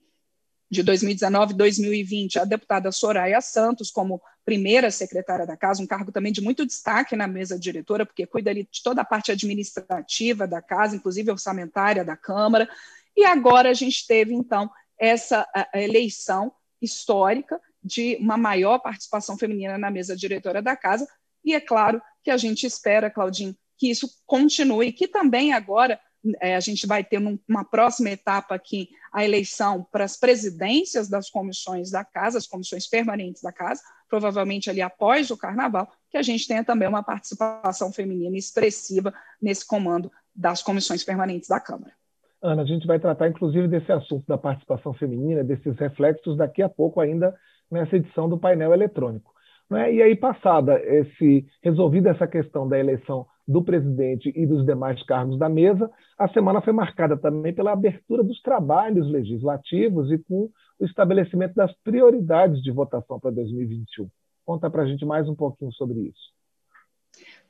de 0.72 0.82
2019 0.82 1.54
2020, 1.56 2.40
a 2.40 2.46
deputada 2.46 2.90
Soraya 2.92 3.42
Santos 3.42 3.92
como 3.92 4.22
primeira 4.46 4.90
secretária 4.90 5.46
da 5.46 5.58
casa, 5.58 5.84
um 5.84 5.86
cargo 5.86 6.12
também 6.12 6.32
de 6.32 6.42
muito 6.42 6.66
destaque 6.66 7.18
na 7.18 7.28
mesa 7.28 7.60
diretora, 7.60 8.06
porque 8.06 8.26
cuida 8.26 8.50
ali 8.50 8.68
de 8.72 8.82
toda 8.82 9.02
a 9.02 9.06
parte 9.06 9.32
administrativa 9.32 10.48
da 10.48 10.62
casa, 10.62 10.96
inclusive 10.96 11.30
orçamentária 11.30 12.04
da 12.04 12.16
Câmara. 12.16 12.68
E 13.16 13.26
agora 13.26 13.70
a 13.70 13.74
gente 13.74 14.08
teve, 14.08 14.34
então, 14.34 14.72
essa 14.98 15.46
eleição 15.76 16.52
histórica 16.82 17.60
de 17.84 18.18
uma 18.22 18.38
maior 18.38 18.80
participação 18.80 19.38
feminina 19.38 19.78
na 19.78 19.92
mesa 19.92 20.16
diretora 20.16 20.62
da 20.62 20.76
casa, 20.76 21.06
e 21.44 21.54
é 21.54 21.60
claro 21.60 22.02
que 22.24 22.32
a 22.32 22.38
gente 22.38 22.66
espera, 22.66 23.10
Claudinho, 23.10 23.56
que 23.78 23.90
isso 23.90 24.08
continue, 24.26 24.94
que 24.94 25.08
também 25.08 25.54
agora 25.54 26.00
é, 26.42 26.56
a 26.56 26.60
gente 26.60 26.88
vai 26.88 27.04
ter 27.04 27.22
uma 27.50 27.66
próxima 27.66 28.10
etapa 28.10 28.56
aqui 28.56 28.90
a 29.12 29.26
eleição 29.26 29.86
para 29.92 30.06
as 30.06 30.18
presidências 30.18 31.10
das 31.10 31.30
comissões 31.30 31.92
da 31.92 32.06
casa, 32.06 32.38
as 32.38 32.48
comissões 32.48 32.88
permanentes 32.88 33.42
da 33.42 33.52
casa, 33.52 33.82
provavelmente 34.08 34.70
ali 34.70 34.82
após 34.82 35.30
o 35.32 35.38
carnaval, 35.38 35.92
que 36.10 36.18
a 36.18 36.22
gente 36.22 36.48
tenha 36.48 36.64
também 36.64 36.88
uma 36.88 37.04
participação 37.04 37.92
feminina 37.92 38.38
expressiva 38.38 39.14
nesse 39.42 39.68
comando 39.68 40.12
das 40.34 40.64
comissões 40.64 41.04
permanentes 41.04 41.50
da 41.50 41.60
Câmara. 41.60 41.94
Ana, 42.42 42.62
a 42.62 42.66
gente 42.66 42.88
vai 42.88 43.00
tratar 43.00 43.28
inclusive 43.28 43.68
desse 43.68 43.92
assunto 43.92 44.26
da 44.28 44.38
participação 44.38 44.94
feminina, 44.94 45.44
desses 45.44 45.78
reflexos 45.78 46.38
daqui 46.38 46.62
a 46.62 46.70
pouco 46.70 47.02
ainda 47.02 47.36
nessa 47.70 47.98
edição 47.98 48.30
do 48.30 48.38
painel 48.38 48.74
eletrônico. 48.74 49.33
Né? 49.70 49.94
E 49.94 50.02
aí, 50.02 50.16
passada 50.16 50.80
esse, 50.84 51.46
resolvida 51.62 52.10
essa 52.10 52.28
questão 52.28 52.68
da 52.68 52.78
eleição 52.78 53.26
do 53.48 53.64
presidente 53.64 54.32
e 54.36 54.46
dos 54.46 54.66
demais 54.66 55.04
cargos 55.04 55.38
da 55.38 55.50
mesa, 55.50 55.92
a 56.18 56.30
semana 56.30 56.62
foi 56.62 56.72
marcada 56.72 57.18
também 57.18 57.54
pela 57.54 57.74
abertura 57.74 58.24
dos 58.24 58.42
trabalhos 58.42 59.10
legislativos 59.12 60.12
e 60.12 60.18
com 60.18 60.50
o 60.80 60.86
estabelecimento 60.86 61.54
das 61.54 61.74
prioridades 61.84 62.62
de 62.62 62.72
votação 62.72 63.20
para 63.20 63.32
2021. 63.32 64.10
Conta 64.46 64.70
para 64.70 64.84
a 64.84 64.86
gente 64.86 65.06
mais 65.06 65.28
um 65.28 65.36
pouquinho 65.36 65.72
sobre 65.74 66.00
isso. 66.02 66.34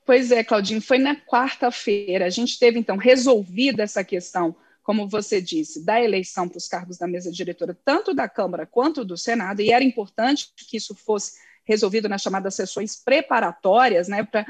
Pois 0.05 0.31
é, 0.31 0.43
Claudinho, 0.43 0.81
foi 0.81 0.97
na 0.97 1.15
quarta-feira. 1.15 2.25
A 2.25 2.29
gente 2.29 2.59
teve, 2.59 2.77
então, 2.77 2.97
resolvida 2.97 3.83
essa 3.83 4.03
questão, 4.03 4.55
como 4.83 5.07
você 5.07 5.41
disse, 5.41 5.85
da 5.85 6.01
eleição 6.01 6.49
para 6.49 6.57
os 6.57 6.67
cargos 6.67 6.97
da 6.97 7.07
mesa 7.07 7.31
diretora, 7.31 7.77
tanto 7.85 8.13
da 8.13 8.27
Câmara 8.27 8.65
quanto 8.65 9.05
do 9.05 9.15
Senado, 9.15 9.61
e 9.61 9.71
era 9.71 9.83
importante 9.83 10.51
que 10.69 10.75
isso 10.75 10.93
fosse 10.93 11.37
resolvido 11.65 12.09
nas 12.09 12.21
chamadas 12.21 12.55
sessões 12.55 12.95
preparatórias, 12.95 14.07
né, 14.07 14.23
para 14.23 14.45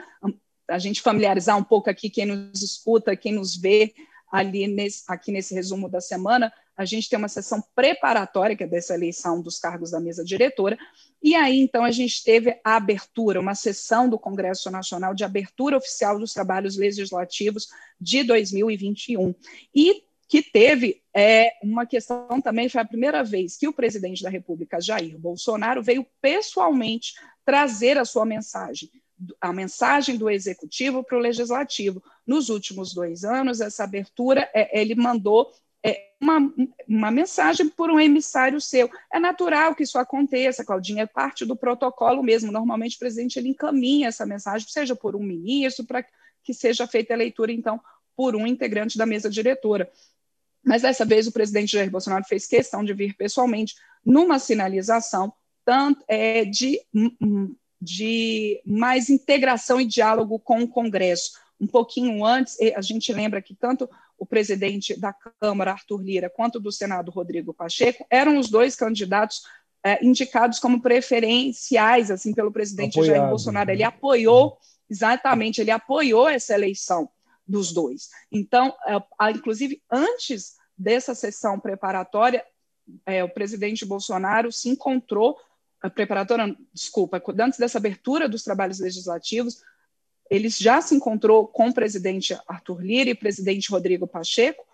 a 0.70 0.80
gente 0.80 1.02
familiarizar 1.02 1.58
um 1.58 1.64
pouco 1.64 1.90
aqui 1.90 2.10
quem 2.10 2.26
nos 2.26 2.62
escuta, 2.62 3.16
quem 3.16 3.34
nos 3.34 3.56
vê 3.56 3.94
ali 4.32 4.68
nesse, 4.68 5.04
aqui 5.08 5.32
nesse 5.32 5.54
resumo 5.54 5.88
da 5.88 6.02
semana, 6.02 6.52
a 6.76 6.86
gente 6.86 7.08
tem 7.08 7.20
uma 7.20 7.28
sessão 7.28 7.64
preparatória, 7.76 8.56
que 8.56 8.64
é 8.64 8.68
dessa 8.68 8.96
eleição 8.96 9.42
dos 9.42 9.60
cargos 9.60 9.92
da 9.92 10.00
mesa 10.00 10.26
diretora, 10.26 10.78
e 11.24 11.36
aí, 11.36 11.62
então, 11.62 11.86
a 11.86 11.92
gente 11.92 12.22
teve 12.22 12.60
a 12.66 12.76
abertura, 12.76 13.40
uma 13.40 13.56
sessão 13.56 14.10
do 14.10 14.20
Congresso 14.20 14.70
Nacional 14.70 15.14
de 15.14 15.24
abertura 15.24 15.78
oficial 15.78 16.20
dos 16.20 16.34
trabalhos 16.34 16.76
legislativos 16.76 17.70
de 18.00 18.24
2021. 18.24 19.34
E 19.74 20.04
que 20.34 20.42
teve 20.42 21.00
é, 21.16 21.52
uma 21.62 21.86
questão 21.86 22.42
também, 22.42 22.68
foi 22.68 22.82
a 22.82 22.86
primeira 22.86 23.24
vez 23.24 23.56
que 23.56 23.68
o 23.68 23.72
presidente 23.72 24.24
da 24.24 24.32
República, 24.32 24.82
Jair 24.82 25.16
Bolsonaro, 25.16 25.84
veio 25.84 26.04
pessoalmente 26.20 27.14
trazer 27.46 28.00
a 28.00 28.04
sua 28.04 28.26
mensagem, 28.26 28.90
a 29.40 29.54
mensagem 29.54 30.18
do 30.18 30.32
executivo 30.32 31.04
para 31.04 31.20
o 31.20 31.22
legislativo. 31.22 32.02
Nos 32.26 32.50
últimos 32.50 32.96
dois 32.96 33.24
anos, 33.24 33.62
essa 33.62 33.84
abertura, 33.84 34.50
é, 34.56 34.82
ele 34.82 34.96
mandou 34.96 35.52
é, 35.86 36.04
uma, 36.20 36.52
uma 36.88 37.12
mensagem 37.12 37.70
por 37.70 37.92
um 37.92 38.00
emissário 38.00 38.60
seu. 38.60 38.90
É 39.14 39.20
natural 39.20 39.76
que 39.76 39.84
isso 39.84 40.00
aconteça, 40.00 40.66
Claudinha, 40.66 41.04
é 41.04 41.06
parte 41.06 41.46
do 41.46 41.56
protocolo 41.56 42.24
mesmo. 42.24 42.52
Normalmente 42.52 42.96
o 42.96 43.00
presidente 43.00 43.38
ele 43.38 43.50
encaminha 43.50 44.08
essa 44.08 44.26
mensagem, 44.26 44.68
seja 44.68 44.96
por 44.96 45.16
um 45.16 45.22
ministro, 45.22 45.86
para 45.86 46.04
que 46.44 46.56
seja 46.56 46.88
feita 46.88 47.14
a 47.14 47.18
leitura, 47.18 47.52
então, 47.52 47.80
por 48.16 48.36
um 48.36 48.48
integrante 48.48 48.98
da 48.98 49.06
mesa 49.06 49.30
diretora. 49.30 49.92
Mas 50.64 50.82
dessa 50.82 51.06
vez 51.06 51.28
o 51.28 51.32
presidente 51.32 51.74
Jair 51.74 51.92
Bolsonaro 51.92 52.24
fez 52.24 52.48
questão 52.48 52.84
de 52.84 52.94
vir 52.94 53.16
pessoalmente 53.16 53.76
numa 54.06 54.40
sinalização 54.40 55.34
tanto 55.66 56.04
é, 56.08 56.46
de, 56.46 56.80
hum, 56.94 57.16
hum, 57.22 57.56
de 57.82 58.62
mais 58.66 59.10
integração 59.10 59.80
e 59.80 59.86
diálogo 59.86 60.40
com 60.40 60.62
o 60.62 60.68
Congresso. 60.68 61.32
Um 61.60 61.68
pouquinho 61.68 62.26
antes, 62.26 62.58
a 62.76 62.82
gente 62.82 63.14
lembra 63.14 63.42
que 63.42 63.56
tanto 63.56 63.90
o 64.18 64.26
presidente 64.26 65.00
da 65.00 65.14
Câmara, 65.14 65.72
Arthur 65.72 66.02
Lira, 66.02 66.30
quanto 66.30 66.60
do 66.60 66.72
Senado, 66.72 67.12
Rodrigo 67.12 67.54
Pacheco, 67.54 68.06
eram 68.10 68.38
os 68.38 68.50
dois 68.50 68.76
candidatos 68.76 69.44
é, 69.84 70.04
indicados 70.04 70.60
como 70.60 70.82
preferenciais 70.82 72.10
assim 72.10 72.34
pelo 72.34 72.52
presidente 72.52 73.00
Apoiado. 73.00 73.18
Jair 73.18 73.30
Bolsonaro. 73.30 73.72
Ele 73.72 73.84
apoiou, 73.84 74.58
exatamente, 74.90 75.60
ele 75.60 75.72
apoiou 75.72 76.30
essa 76.30 76.54
eleição 76.54 77.10
dos 77.48 77.72
dois. 77.72 78.10
Então, 78.32 78.74
é, 78.88 79.32
inclusive, 79.32 79.82
antes 79.92 80.56
dessa 80.78 81.14
sessão 81.14 81.60
preparatória, 81.60 82.44
é, 83.06 83.24
o 83.24 83.30
presidente 83.30 83.86
Bolsonaro 83.86 84.52
se 84.52 84.70
encontrou, 84.70 85.38
preparatória, 85.94 86.56
desculpa, 86.74 87.22
antes 87.40 87.60
dessa 87.60 87.78
abertura 87.78 88.28
dos 88.28 88.44
trabalhos 88.44 88.80
legislativos, 88.80 89.62
ele 90.30 90.50
já 90.50 90.82
se 90.82 90.96
encontrou 90.96 91.48
com 91.48 91.70
o 91.70 91.74
presidente 91.74 92.38
Arthur 92.48 92.82
Lira 92.82 93.10
e 93.10 93.14
o 93.14 93.20
presidente 93.20 93.70
Rodrigo 93.70 94.08
Pacheco, 94.08 94.66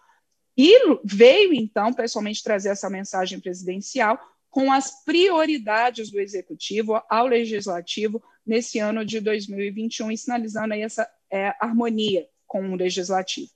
e 0.56 1.00
veio, 1.04 1.54
então, 1.54 1.94
pessoalmente 1.94 2.44
trazer 2.44 2.70
essa 2.70 2.90
mensagem 2.90 3.40
presidencial 3.40 4.20
com 4.50 4.72
as 4.72 5.04
prioridades 5.04 6.12
do 6.12 6.20
executivo 6.20 7.02
ao 7.10 7.28
legislativo 7.28 8.22
nesse 8.46 8.80
ano 8.80 9.06
de 9.06 9.20
2021 9.20 10.12
e 10.12 10.18
sinalizando 10.18 10.74
aí 10.74 10.82
essa 10.82 11.10
é, 11.32 11.54
harmonia 11.60 12.28
com 12.50 12.72
o 12.72 12.76
legislativo. 12.76 13.52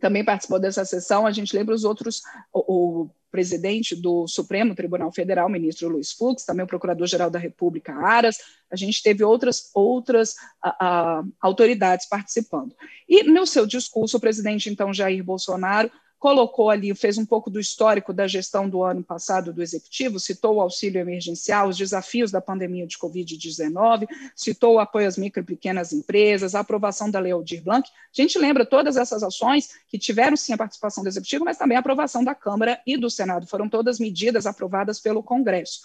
Também 0.00 0.24
participou 0.24 0.58
dessa 0.58 0.84
sessão, 0.84 1.24
a 1.24 1.30
gente 1.30 1.54
lembra 1.54 1.74
os 1.74 1.84
outros, 1.84 2.22
o, 2.52 3.02
o 3.02 3.10
presidente 3.30 3.94
do 3.94 4.26
Supremo 4.26 4.74
Tribunal 4.74 5.12
Federal, 5.12 5.48
ministro 5.48 5.88
Luiz 5.88 6.12
Fux, 6.12 6.44
também 6.44 6.64
o 6.64 6.68
procurador-geral 6.68 7.30
da 7.30 7.38
República, 7.38 7.94
Aras, 7.94 8.36
a 8.70 8.74
gente 8.76 9.02
teve 9.02 9.22
outras, 9.22 9.70
outras 9.74 10.34
a, 10.60 10.86
a, 11.20 11.24
autoridades 11.40 12.08
participando. 12.08 12.74
E 13.08 13.22
no 13.22 13.46
seu 13.46 13.66
discurso, 13.66 14.16
o 14.16 14.20
presidente, 14.20 14.68
então, 14.68 14.92
Jair 14.92 15.22
Bolsonaro, 15.22 15.90
colocou 16.22 16.70
ali, 16.70 16.94
fez 16.94 17.18
um 17.18 17.26
pouco 17.26 17.50
do 17.50 17.58
histórico 17.58 18.12
da 18.12 18.28
gestão 18.28 18.68
do 18.68 18.84
ano 18.84 19.02
passado 19.02 19.52
do 19.52 19.60
executivo, 19.60 20.20
citou 20.20 20.54
o 20.54 20.60
auxílio 20.60 21.00
emergencial, 21.00 21.68
os 21.68 21.76
desafios 21.76 22.30
da 22.30 22.40
pandemia 22.40 22.86
de 22.86 22.96
Covid-19, 22.96 24.06
citou 24.36 24.74
o 24.74 24.78
apoio 24.78 25.08
às 25.08 25.18
micro 25.18 25.42
e 25.42 25.44
pequenas 25.44 25.92
empresas, 25.92 26.54
a 26.54 26.60
aprovação 26.60 27.10
da 27.10 27.18
Lei 27.18 27.32
Aldir 27.32 27.60
Blanc. 27.60 27.90
A 27.90 28.22
gente 28.22 28.38
lembra 28.38 28.64
todas 28.64 28.96
essas 28.96 29.24
ações 29.24 29.70
que 29.88 29.98
tiveram 29.98 30.36
sim 30.36 30.52
a 30.52 30.56
participação 30.56 31.02
do 31.02 31.08
executivo, 31.08 31.44
mas 31.44 31.58
também 31.58 31.76
a 31.76 31.80
aprovação 31.80 32.22
da 32.22 32.36
Câmara 32.36 32.80
e 32.86 32.96
do 32.96 33.10
Senado. 33.10 33.48
Foram 33.48 33.68
todas 33.68 33.98
medidas 33.98 34.46
aprovadas 34.46 35.00
pelo 35.00 35.24
Congresso. 35.24 35.80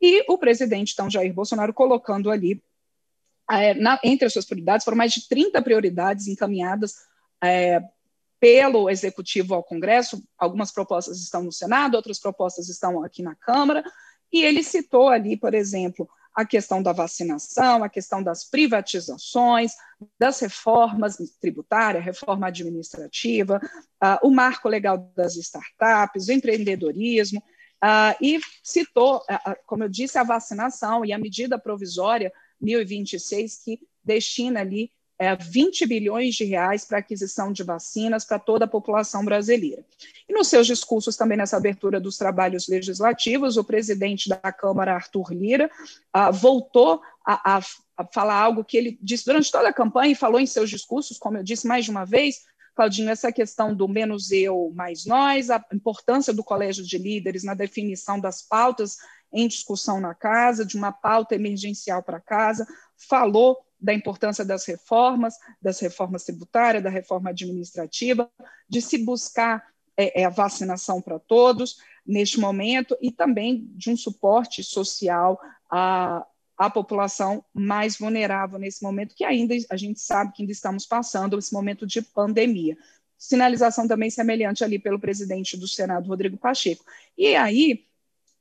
E 0.00 0.24
o 0.26 0.38
presidente, 0.38 0.94
então, 0.94 1.10
Jair 1.10 1.34
Bolsonaro, 1.34 1.74
colocando 1.74 2.30
ali 2.30 2.62
é, 3.50 3.74
na, 3.74 4.00
entre 4.02 4.24
as 4.24 4.32
suas 4.32 4.46
prioridades, 4.46 4.86
foram 4.86 4.96
mais 4.96 5.12
de 5.12 5.28
30 5.28 5.60
prioridades 5.60 6.28
encaminhadas 6.28 6.94
é, 7.42 7.82
pelo 8.42 8.90
Executivo 8.90 9.54
ao 9.54 9.62
Congresso. 9.62 10.20
Algumas 10.36 10.72
propostas 10.72 11.22
estão 11.22 11.44
no 11.44 11.52
Senado, 11.52 11.94
outras 11.94 12.18
propostas 12.18 12.68
estão 12.68 13.04
aqui 13.04 13.22
na 13.22 13.36
Câmara. 13.36 13.84
E 14.32 14.42
ele 14.44 14.64
citou 14.64 15.10
ali, 15.10 15.36
por 15.36 15.54
exemplo, 15.54 16.08
a 16.34 16.44
questão 16.44 16.82
da 16.82 16.92
vacinação, 16.92 17.84
a 17.84 17.88
questão 17.88 18.20
das 18.20 18.42
privatizações, 18.42 19.74
das 20.18 20.40
reformas 20.40 21.18
tributárias, 21.40 22.04
reforma 22.04 22.48
administrativa, 22.48 23.60
uh, 24.02 24.26
o 24.26 24.30
marco 24.32 24.68
legal 24.68 24.98
das 25.14 25.36
startups, 25.36 26.26
o 26.26 26.32
empreendedorismo, 26.32 27.38
uh, 27.38 28.16
e 28.20 28.40
citou, 28.60 29.18
uh, 29.18 29.56
como 29.66 29.84
eu 29.84 29.88
disse, 29.88 30.18
a 30.18 30.24
vacinação 30.24 31.04
e 31.04 31.12
a 31.12 31.18
medida 31.18 31.60
provisória 31.60 32.32
1026, 32.60 33.62
que 33.62 33.78
destina 34.02 34.58
ali 34.58 34.90
é, 35.22 35.36
20 35.36 35.86
bilhões 35.86 36.34
de 36.34 36.44
reais 36.44 36.84
para 36.84 36.98
aquisição 36.98 37.52
de 37.52 37.62
vacinas 37.62 38.24
para 38.24 38.40
toda 38.40 38.64
a 38.64 38.68
população 38.68 39.24
brasileira. 39.24 39.84
E 40.28 40.32
nos 40.32 40.48
seus 40.48 40.66
discursos 40.66 41.16
também 41.16 41.38
nessa 41.38 41.56
abertura 41.56 42.00
dos 42.00 42.18
trabalhos 42.18 42.66
legislativos, 42.66 43.56
o 43.56 43.62
presidente 43.62 44.28
da 44.28 44.50
Câmara, 44.52 44.94
Arthur 44.94 45.32
Lira, 45.32 45.70
uh, 46.16 46.32
voltou 46.32 47.00
a, 47.24 47.56
a, 47.56 47.62
a, 47.96 48.04
falar 48.12 48.34
algo 48.34 48.64
que 48.64 48.76
ele 48.76 48.98
disse 49.00 49.24
durante 49.24 49.52
toda 49.52 49.68
a 49.68 49.72
campanha 49.72 50.10
e 50.10 50.16
falou 50.16 50.40
em 50.40 50.46
seus 50.46 50.68
discursos, 50.68 51.18
como 51.18 51.36
eu 51.36 51.44
disse 51.44 51.68
mais 51.68 51.84
de 51.84 51.92
uma 51.92 52.04
vez, 52.04 52.40
Claudinho, 52.74 53.10
essa 53.10 53.30
questão 53.30 53.72
do 53.72 53.86
menos 53.86 54.32
eu, 54.32 54.72
mais 54.74 55.06
nós, 55.06 55.50
a 55.50 55.64
importância 55.72 56.32
do 56.32 56.42
colégio 56.42 56.82
de 56.82 56.98
líderes 56.98 57.44
na 57.44 57.54
definição 57.54 58.18
das 58.18 58.42
pautas 58.42 58.96
em 59.32 59.46
discussão 59.46 60.00
na 60.00 60.14
casa, 60.14 60.66
de 60.66 60.76
uma 60.76 60.90
pauta 60.90 61.36
emergencial 61.36 62.02
para 62.02 62.18
casa, 62.18 62.66
falou 62.96 63.58
da 63.82 63.92
importância 63.92 64.44
das 64.44 64.64
reformas, 64.64 65.34
das 65.60 65.80
reformas 65.80 66.24
tributárias, 66.24 66.84
da 66.84 66.88
reforma 66.88 67.30
administrativa, 67.30 68.30
de 68.68 68.80
se 68.80 68.98
buscar 68.98 69.66
é, 69.96 70.22
é, 70.22 70.24
a 70.24 70.30
vacinação 70.30 71.02
para 71.02 71.18
todos 71.18 71.78
neste 72.06 72.38
momento 72.38 72.96
e 73.00 73.10
também 73.10 73.68
de 73.74 73.90
um 73.90 73.96
suporte 73.96 74.62
social 74.62 75.38
à, 75.68 76.24
à 76.56 76.70
população 76.70 77.44
mais 77.52 77.98
vulnerável 77.98 78.58
nesse 78.58 78.82
momento, 78.82 79.14
que 79.16 79.24
ainda 79.24 79.54
a 79.68 79.76
gente 79.76 80.00
sabe 80.00 80.32
que 80.32 80.42
ainda 80.42 80.52
estamos 80.52 80.86
passando 80.86 81.38
esse 81.38 81.52
momento 81.52 81.84
de 81.84 82.00
pandemia. 82.00 82.76
Sinalização 83.18 83.86
também 83.86 84.10
semelhante 84.10 84.64
ali 84.64 84.78
pelo 84.78 84.98
presidente 84.98 85.56
do 85.56 85.68
Senado, 85.68 86.08
Rodrigo 86.08 86.36
Pacheco. 86.36 86.84
E 87.16 87.36
aí, 87.36 87.84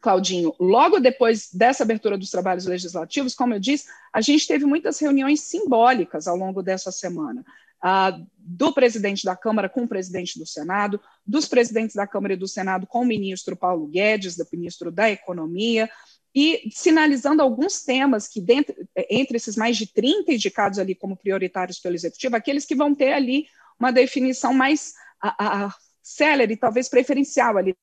Claudinho, 0.01 0.53
logo 0.59 0.99
depois 0.99 1.49
dessa 1.53 1.83
abertura 1.83 2.17
dos 2.17 2.31
trabalhos 2.31 2.65
legislativos, 2.65 3.35
como 3.35 3.53
eu 3.53 3.59
disse, 3.59 3.85
a 4.11 4.19
gente 4.19 4.47
teve 4.47 4.65
muitas 4.65 4.99
reuniões 4.99 5.41
simbólicas 5.41 6.27
ao 6.27 6.35
longo 6.35 6.63
dessa 6.63 6.91
semana. 6.91 7.45
Uh, 7.83 8.27
do 8.37 8.71
presidente 8.73 9.25
da 9.25 9.35
Câmara 9.35 9.67
com 9.67 9.83
o 9.83 9.87
presidente 9.87 10.37
do 10.37 10.45
Senado, 10.45 10.99
dos 11.25 11.47
presidentes 11.47 11.95
da 11.95 12.05
Câmara 12.05 12.33
e 12.33 12.37
do 12.37 12.47
Senado 12.47 12.85
com 12.85 13.01
o 13.01 13.05
ministro 13.05 13.55
Paulo 13.55 13.87
Guedes, 13.87 14.35
do 14.35 14.45
ministro 14.51 14.91
da 14.91 15.09
Economia, 15.09 15.89
e 16.33 16.69
sinalizando 16.71 17.41
alguns 17.41 17.83
temas 17.83 18.27
que, 18.27 18.39
dentro, 18.39 18.75
entre 19.09 19.37
esses 19.37 19.55
mais 19.55 19.77
de 19.77 19.87
30 19.87 20.31
indicados 20.33 20.79
ali 20.79 20.95
como 20.95 21.17
prioritários 21.17 21.79
pelo 21.79 21.95
Executivo, 21.95 22.35
aqueles 22.35 22.65
que 22.65 22.75
vão 22.75 22.93
ter 22.93 23.13
ali 23.13 23.47
uma 23.79 23.91
definição 23.91 24.53
mais 24.53 24.93
a, 25.21 25.75
célere, 26.01 26.55
talvez 26.55 26.89
preferencial 26.89 27.57
ali 27.57 27.75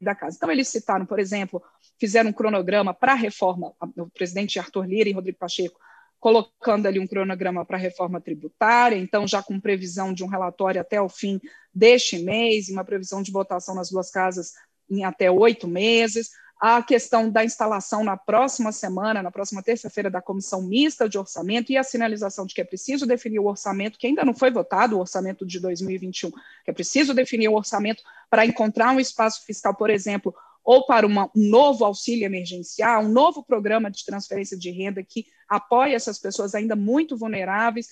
da 0.00 0.14
casa. 0.14 0.36
Então, 0.36 0.50
eles 0.50 0.68
citaram, 0.68 1.04
por 1.04 1.18
exemplo, 1.18 1.62
fizeram 1.98 2.30
um 2.30 2.32
cronograma 2.32 2.94
para 2.94 3.12
a 3.12 3.16
reforma, 3.16 3.74
o 3.96 4.10
presidente 4.10 4.58
Arthur 4.58 4.86
Lira 4.86 5.08
e 5.08 5.12
Rodrigo 5.12 5.38
Pacheco, 5.38 5.78
colocando 6.18 6.86
ali 6.86 6.98
um 6.98 7.06
cronograma 7.06 7.64
para 7.64 7.76
a 7.76 7.80
reforma 7.80 8.20
tributária, 8.20 8.96
então 8.96 9.26
já 9.26 9.42
com 9.42 9.58
previsão 9.58 10.12
de 10.12 10.22
um 10.22 10.26
relatório 10.26 10.80
até 10.80 11.00
o 11.00 11.08
fim 11.08 11.40
deste 11.74 12.18
mês, 12.18 12.68
e 12.68 12.72
uma 12.72 12.84
previsão 12.84 13.22
de 13.22 13.32
votação 13.32 13.74
nas 13.74 13.90
duas 13.90 14.10
casas 14.10 14.52
em 14.90 15.04
até 15.04 15.30
oito 15.30 15.66
meses 15.66 16.30
a 16.60 16.82
questão 16.82 17.30
da 17.30 17.42
instalação 17.42 18.04
na 18.04 18.18
próxima 18.18 18.70
semana, 18.70 19.22
na 19.22 19.30
próxima 19.30 19.62
terça-feira, 19.62 20.10
da 20.10 20.20
comissão 20.20 20.60
mista 20.60 21.08
de 21.08 21.16
orçamento 21.16 21.72
e 21.72 21.78
a 21.78 21.82
sinalização 21.82 22.44
de 22.44 22.54
que 22.54 22.60
é 22.60 22.64
preciso 22.64 23.06
definir 23.06 23.38
o 23.38 23.46
orçamento, 23.46 23.98
que 23.98 24.06
ainda 24.06 24.26
não 24.26 24.34
foi 24.34 24.50
votado, 24.50 24.94
o 24.94 25.00
orçamento 25.00 25.46
de 25.46 25.58
2021, 25.58 26.30
que 26.30 26.70
é 26.70 26.72
preciso 26.72 27.14
definir 27.14 27.48
o 27.48 27.54
orçamento 27.54 28.02
para 28.28 28.44
encontrar 28.44 28.92
um 28.92 29.00
espaço 29.00 29.42
fiscal, 29.46 29.74
por 29.74 29.88
exemplo, 29.88 30.34
ou 30.62 30.84
para 30.84 31.06
uma, 31.06 31.30
um 31.34 31.48
novo 31.48 31.82
auxílio 31.82 32.26
emergencial, 32.26 33.04
um 33.04 33.08
novo 33.08 33.42
programa 33.42 33.90
de 33.90 34.04
transferência 34.04 34.58
de 34.58 34.70
renda 34.70 35.02
que 35.02 35.26
apoie 35.48 35.94
essas 35.94 36.18
pessoas 36.18 36.54
ainda 36.54 36.76
muito 36.76 37.16
vulneráveis 37.16 37.88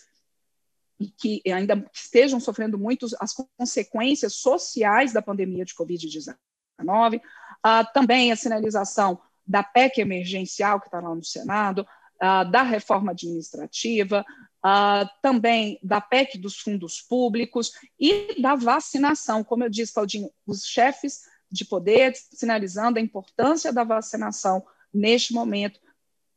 e 1.00 1.06
que 1.06 1.40
ainda 1.50 1.88
estejam 1.90 2.38
sofrendo 2.38 2.78
muito 2.78 3.06
as 3.18 3.32
consequências 3.32 4.34
sociais 4.34 5.10
da 5.10 5.22
pandemia 5.22 5.64
de 5.64 5.74
Covid-19 5.74 7.20
Uh, 7.64 7.84
também 7.92 8.30
a 8.30 8.36
sinalização 8.36 9.20
da 9.46 9.62
PEC 9.62 10.00
emergencial, 10.00 10.80
que 10.80 10.86
está 10.86 11.00
lá 11.00 11.14
no 11.14 11.24
Senado, 11.24 11.86
uh, 12.22 12.50
da 12.50 12.62
reforma 12.62 13.12
administrativa, 13.12 14.24
uh, 14.58 15.08
também 15.22 15.78
da 15.82 16.00
PEC 16.00 16.38
dos 16.38 16.58
fundos 16.58 17.00
públicos 17.00 17.72
e 17.98 18.40
da 18.40 18.54
vacinação. 18.54 19.42
Como 19.42 19.64
eu 19.64 19.70
disse, 19.70 19.94
Claudinho, 19.94 20.30
os 20.46 20.64
chefes 20.64 21.22
de 21.50 21.64
poder 21.64 22.14
sinalizando 22.14 22.98
a 22.98 23.02
importância 23.02 23.72
da 23.72 23.84
vacinação 23.84 24.64
neste 24.92 25.32
momento, 25.32 25.80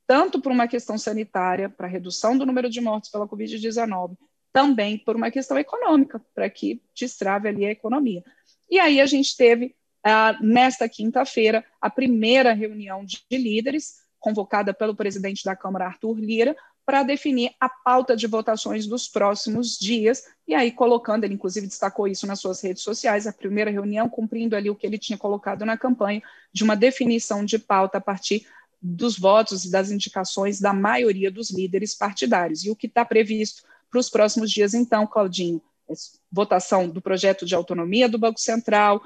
tanto 0.08 0.42
por 0.42 0.52
uma 0.52 0.68
questão 0.68 0.98
sanitária, 0.98 1.70
para 1.70 1.88
redução 1.88 2.38
do 2.38 2.46
número 2.46 2.70
de 2.70 2.82
mortes 2.82 3.10
pela 3.10 3.28
Covid-19, 3.28 4.18
também 4.54 4.98
por 4.98 5.16
uma 5.16 5.32
questão 5.32 5.58
econômica, 5.58 6.22
para 6.34 6.50
que 6.50 6.82
destrave 6.94 7.48
ali 7.48 7.66
a 7.66 7.72
economia. 7.72 8.24
E 8.70 8.80
aí 8.80 9.00
a 9.02 9.06
gente 9.06 9.36
teve 9.36 9.76
uh, 10.06 10.44
nesta 10.46 10.88
quinta-feira, 10.88 11.66
a 11.80 11.90
primeira 11.90 12.54
reunião 12.54 13.06
de 13.06 13.22
líderes, 13.32 14.02
convocada 14.20 14.74
pelo 14.74 14.96
presidente 14.96 15.44
da 15.44 15.56
Câmara, 15.56 15.86
Arthur 15.86 16.20
Lira, 16.20 16.56
para 16.86 17.04
definir 17.04 17.52
a 17.60 17.70
pauta 17.70 18.16
de 18.16 18.28
votações 18.28 18.88
dos 18.88 19.08
próximos 19.08 19.78
dias, 19.78 20.24
e 20.48 20.54
aí 20.54 20.72
colocando, 20.72 21.24
ele 21.24 21.36
inclusive 21.36 21.68
destacou 21.68 22.08
isso 22.08 22.26
nas 22.28 22.40
suas 22.40 22.62
redes 22.62 22.84
sociais, 22.84 23.28
a 23.28 23.34
primeira 23.34 23.72
reunião 23.72 24.10
cumprindo 24.10 24.56
ali 24.56 24.70
o 24.70 24.76
que 24.76 24.86
ele 24.86 24.98
tinha 24.98 25.18
colocado 25.18 25.66
na 25.66 25.78
campanha, 25.78 26.22
de 26.52 26.64
uma 26.64 26.76
definição 26.76 27.46
de 27.46 27.58
pauta 27.60 28.00
a 28.00 28.02
partir 28.02 28.46
dos 28.82 29.18
votos 29.18 29.64
e 29.64 29.72
das 29.72 29.92
indicações 29.92 30.60
da 30.60 30.74
maioria 30.74 31.32
dos 31.32 31.52
líderes 31.52 31.94
partidários. 31.94 32.66
E 32.66 32.72
o 32.72 32.76
que 32.76 32.88
está 32.88 33.06
previsto 33.06 33.64
para 33.90 34.00
os 34.00 34.10
próximos 34.10 34.50
dias, 34.50 34.74
então, 34.74 35.06
Claudinho, 35.06 35.62
é 35.88 35.94
votação 36.32 36.90
do 36.90 37.02
projeto 37.02 37.46
de 37.46 37.54
autonomia 37.54 38.10
do 38.10 38.18
Banco 38.18 38.40
Central, 38.40 39.02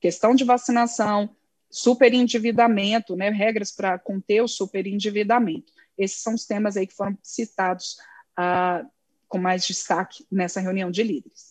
questão 0.00 0.34
de 0.34 0.44
vacinação, 0.44 1.30
superendividamento, 1.70 3.14
né, 3.14 3.30
regras 3.30 3.70
para 3.70 3.98
conter 3.98 4.42
o 4.42 4.48
superendividamento. 4.48 5.72
Esses 5.96 6.22
são 6.22 6.34
os 6.34 6.46
temas 6.46 6.76
aí 6.76 6.86
que 6.86 6.94
foram 6.94 7.16
citados 7.22 7.96
ah, 8.36 8.84
com 9.28 9.38
mais 9.38 9.66
destaque 9.66 10.26
nessa 10.30 10.60
reunião 10.60 10.90
de 10.90 11.02
líderes. 11.02 11.50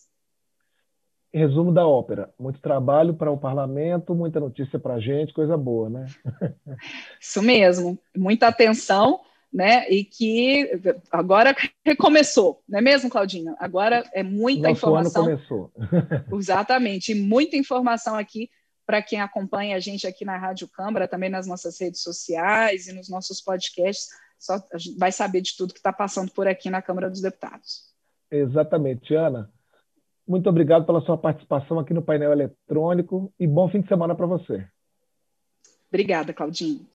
Resumo 1.32 1.72
da 1.72 1.86
ópera: 1.86 2.34
muito 2.38 2.60
trabalho 2.60 3.14
para 3.14 3.30
o 3.30 3.38
parlamento, 3.38 4.14
muita 4.14 4.40
notícia 4.40 4.78
para 4.78 4.94
a 4.94 5.00
gente, 5.00 5.32
coisa 5.32 5.56
boa, 5.56 5.88
né? 5.88 6.06
Isso 7.20 7.40
mesmo, 7.40 7.98
muita 8.16 8.48
atenção, 8.48 9.20
né? 9.52 9.88
E 9.90 10.04
que 10.04 10.70
agora 11.10 11.54
recomeçou, 11.84 12.62
não 12.68 12.78
é 12.78 12.82
mesmo, 12.82 13.10
Claudinha? 13.10 13.54
Agora 13.58 14.08
é 14.12 14.22
muita 14.22 14.68
Nosso 14.68 14.72
informação. 14.72 15.24
Ano 15.24 15.36
começou. 15.36 15.72
Exatamente, 16.38 17.14
muita 17.14 17.56
informação 17.56 18.16
aqui 18.16 18.48
para 18.86 19.02
quem 19.02 19.20
acompanha 19.20 19.76
a 19.76 19.80
gente 19.80 20.06
aqui 20.06 20.24
na 20.24 20.36
Rádio 20.36 20.68
Câmara, 20.68 21.06
também 21.06 21.30
nas 21.30 21.46
nossas 21.46 21.80
redes 21.80 22.02
sociais 22.02 22.88
e 22.88 22.92
nos 22.92 23.08
nossos 23.08 23.40
podcasts, 23.40 24.08
só 24.36 24.56
vai 24.98 25.12
saber 25.12 25.42
de 25.42 25.56
tudo 25.56 25.72
que 25.72 25.78
está 25.78 25.92
passando 25.92 26.32
por 26.32 26.48
aqui 26.48 26.70
na 26.70 26.82
Câmara 26.82 27.08
dos 27.08 27.20
Deputados. 27.20 27.90
Exatamente, 28.30 29.14
Ana. 29.14 29.48
Muito 30.26 30.48
obrigado 30.48 30.86
pela 30.86 31.00
sua 31.02 31.18
participação 31.18 31.78
aqui 31.78 31.92
no 31.92 32.02
painel 32.02 32.32
eletrônico 32.32 33.32
e 33.38 33.46
bom 33.46 33.68
fim 33.68 33.80
de 33.80 33.88
semana 33.88 34.14
para 34.14 34.26
você. 34.26 34.66
Obrigada, 35.88 36.32
Claudinho. 36.32 36.86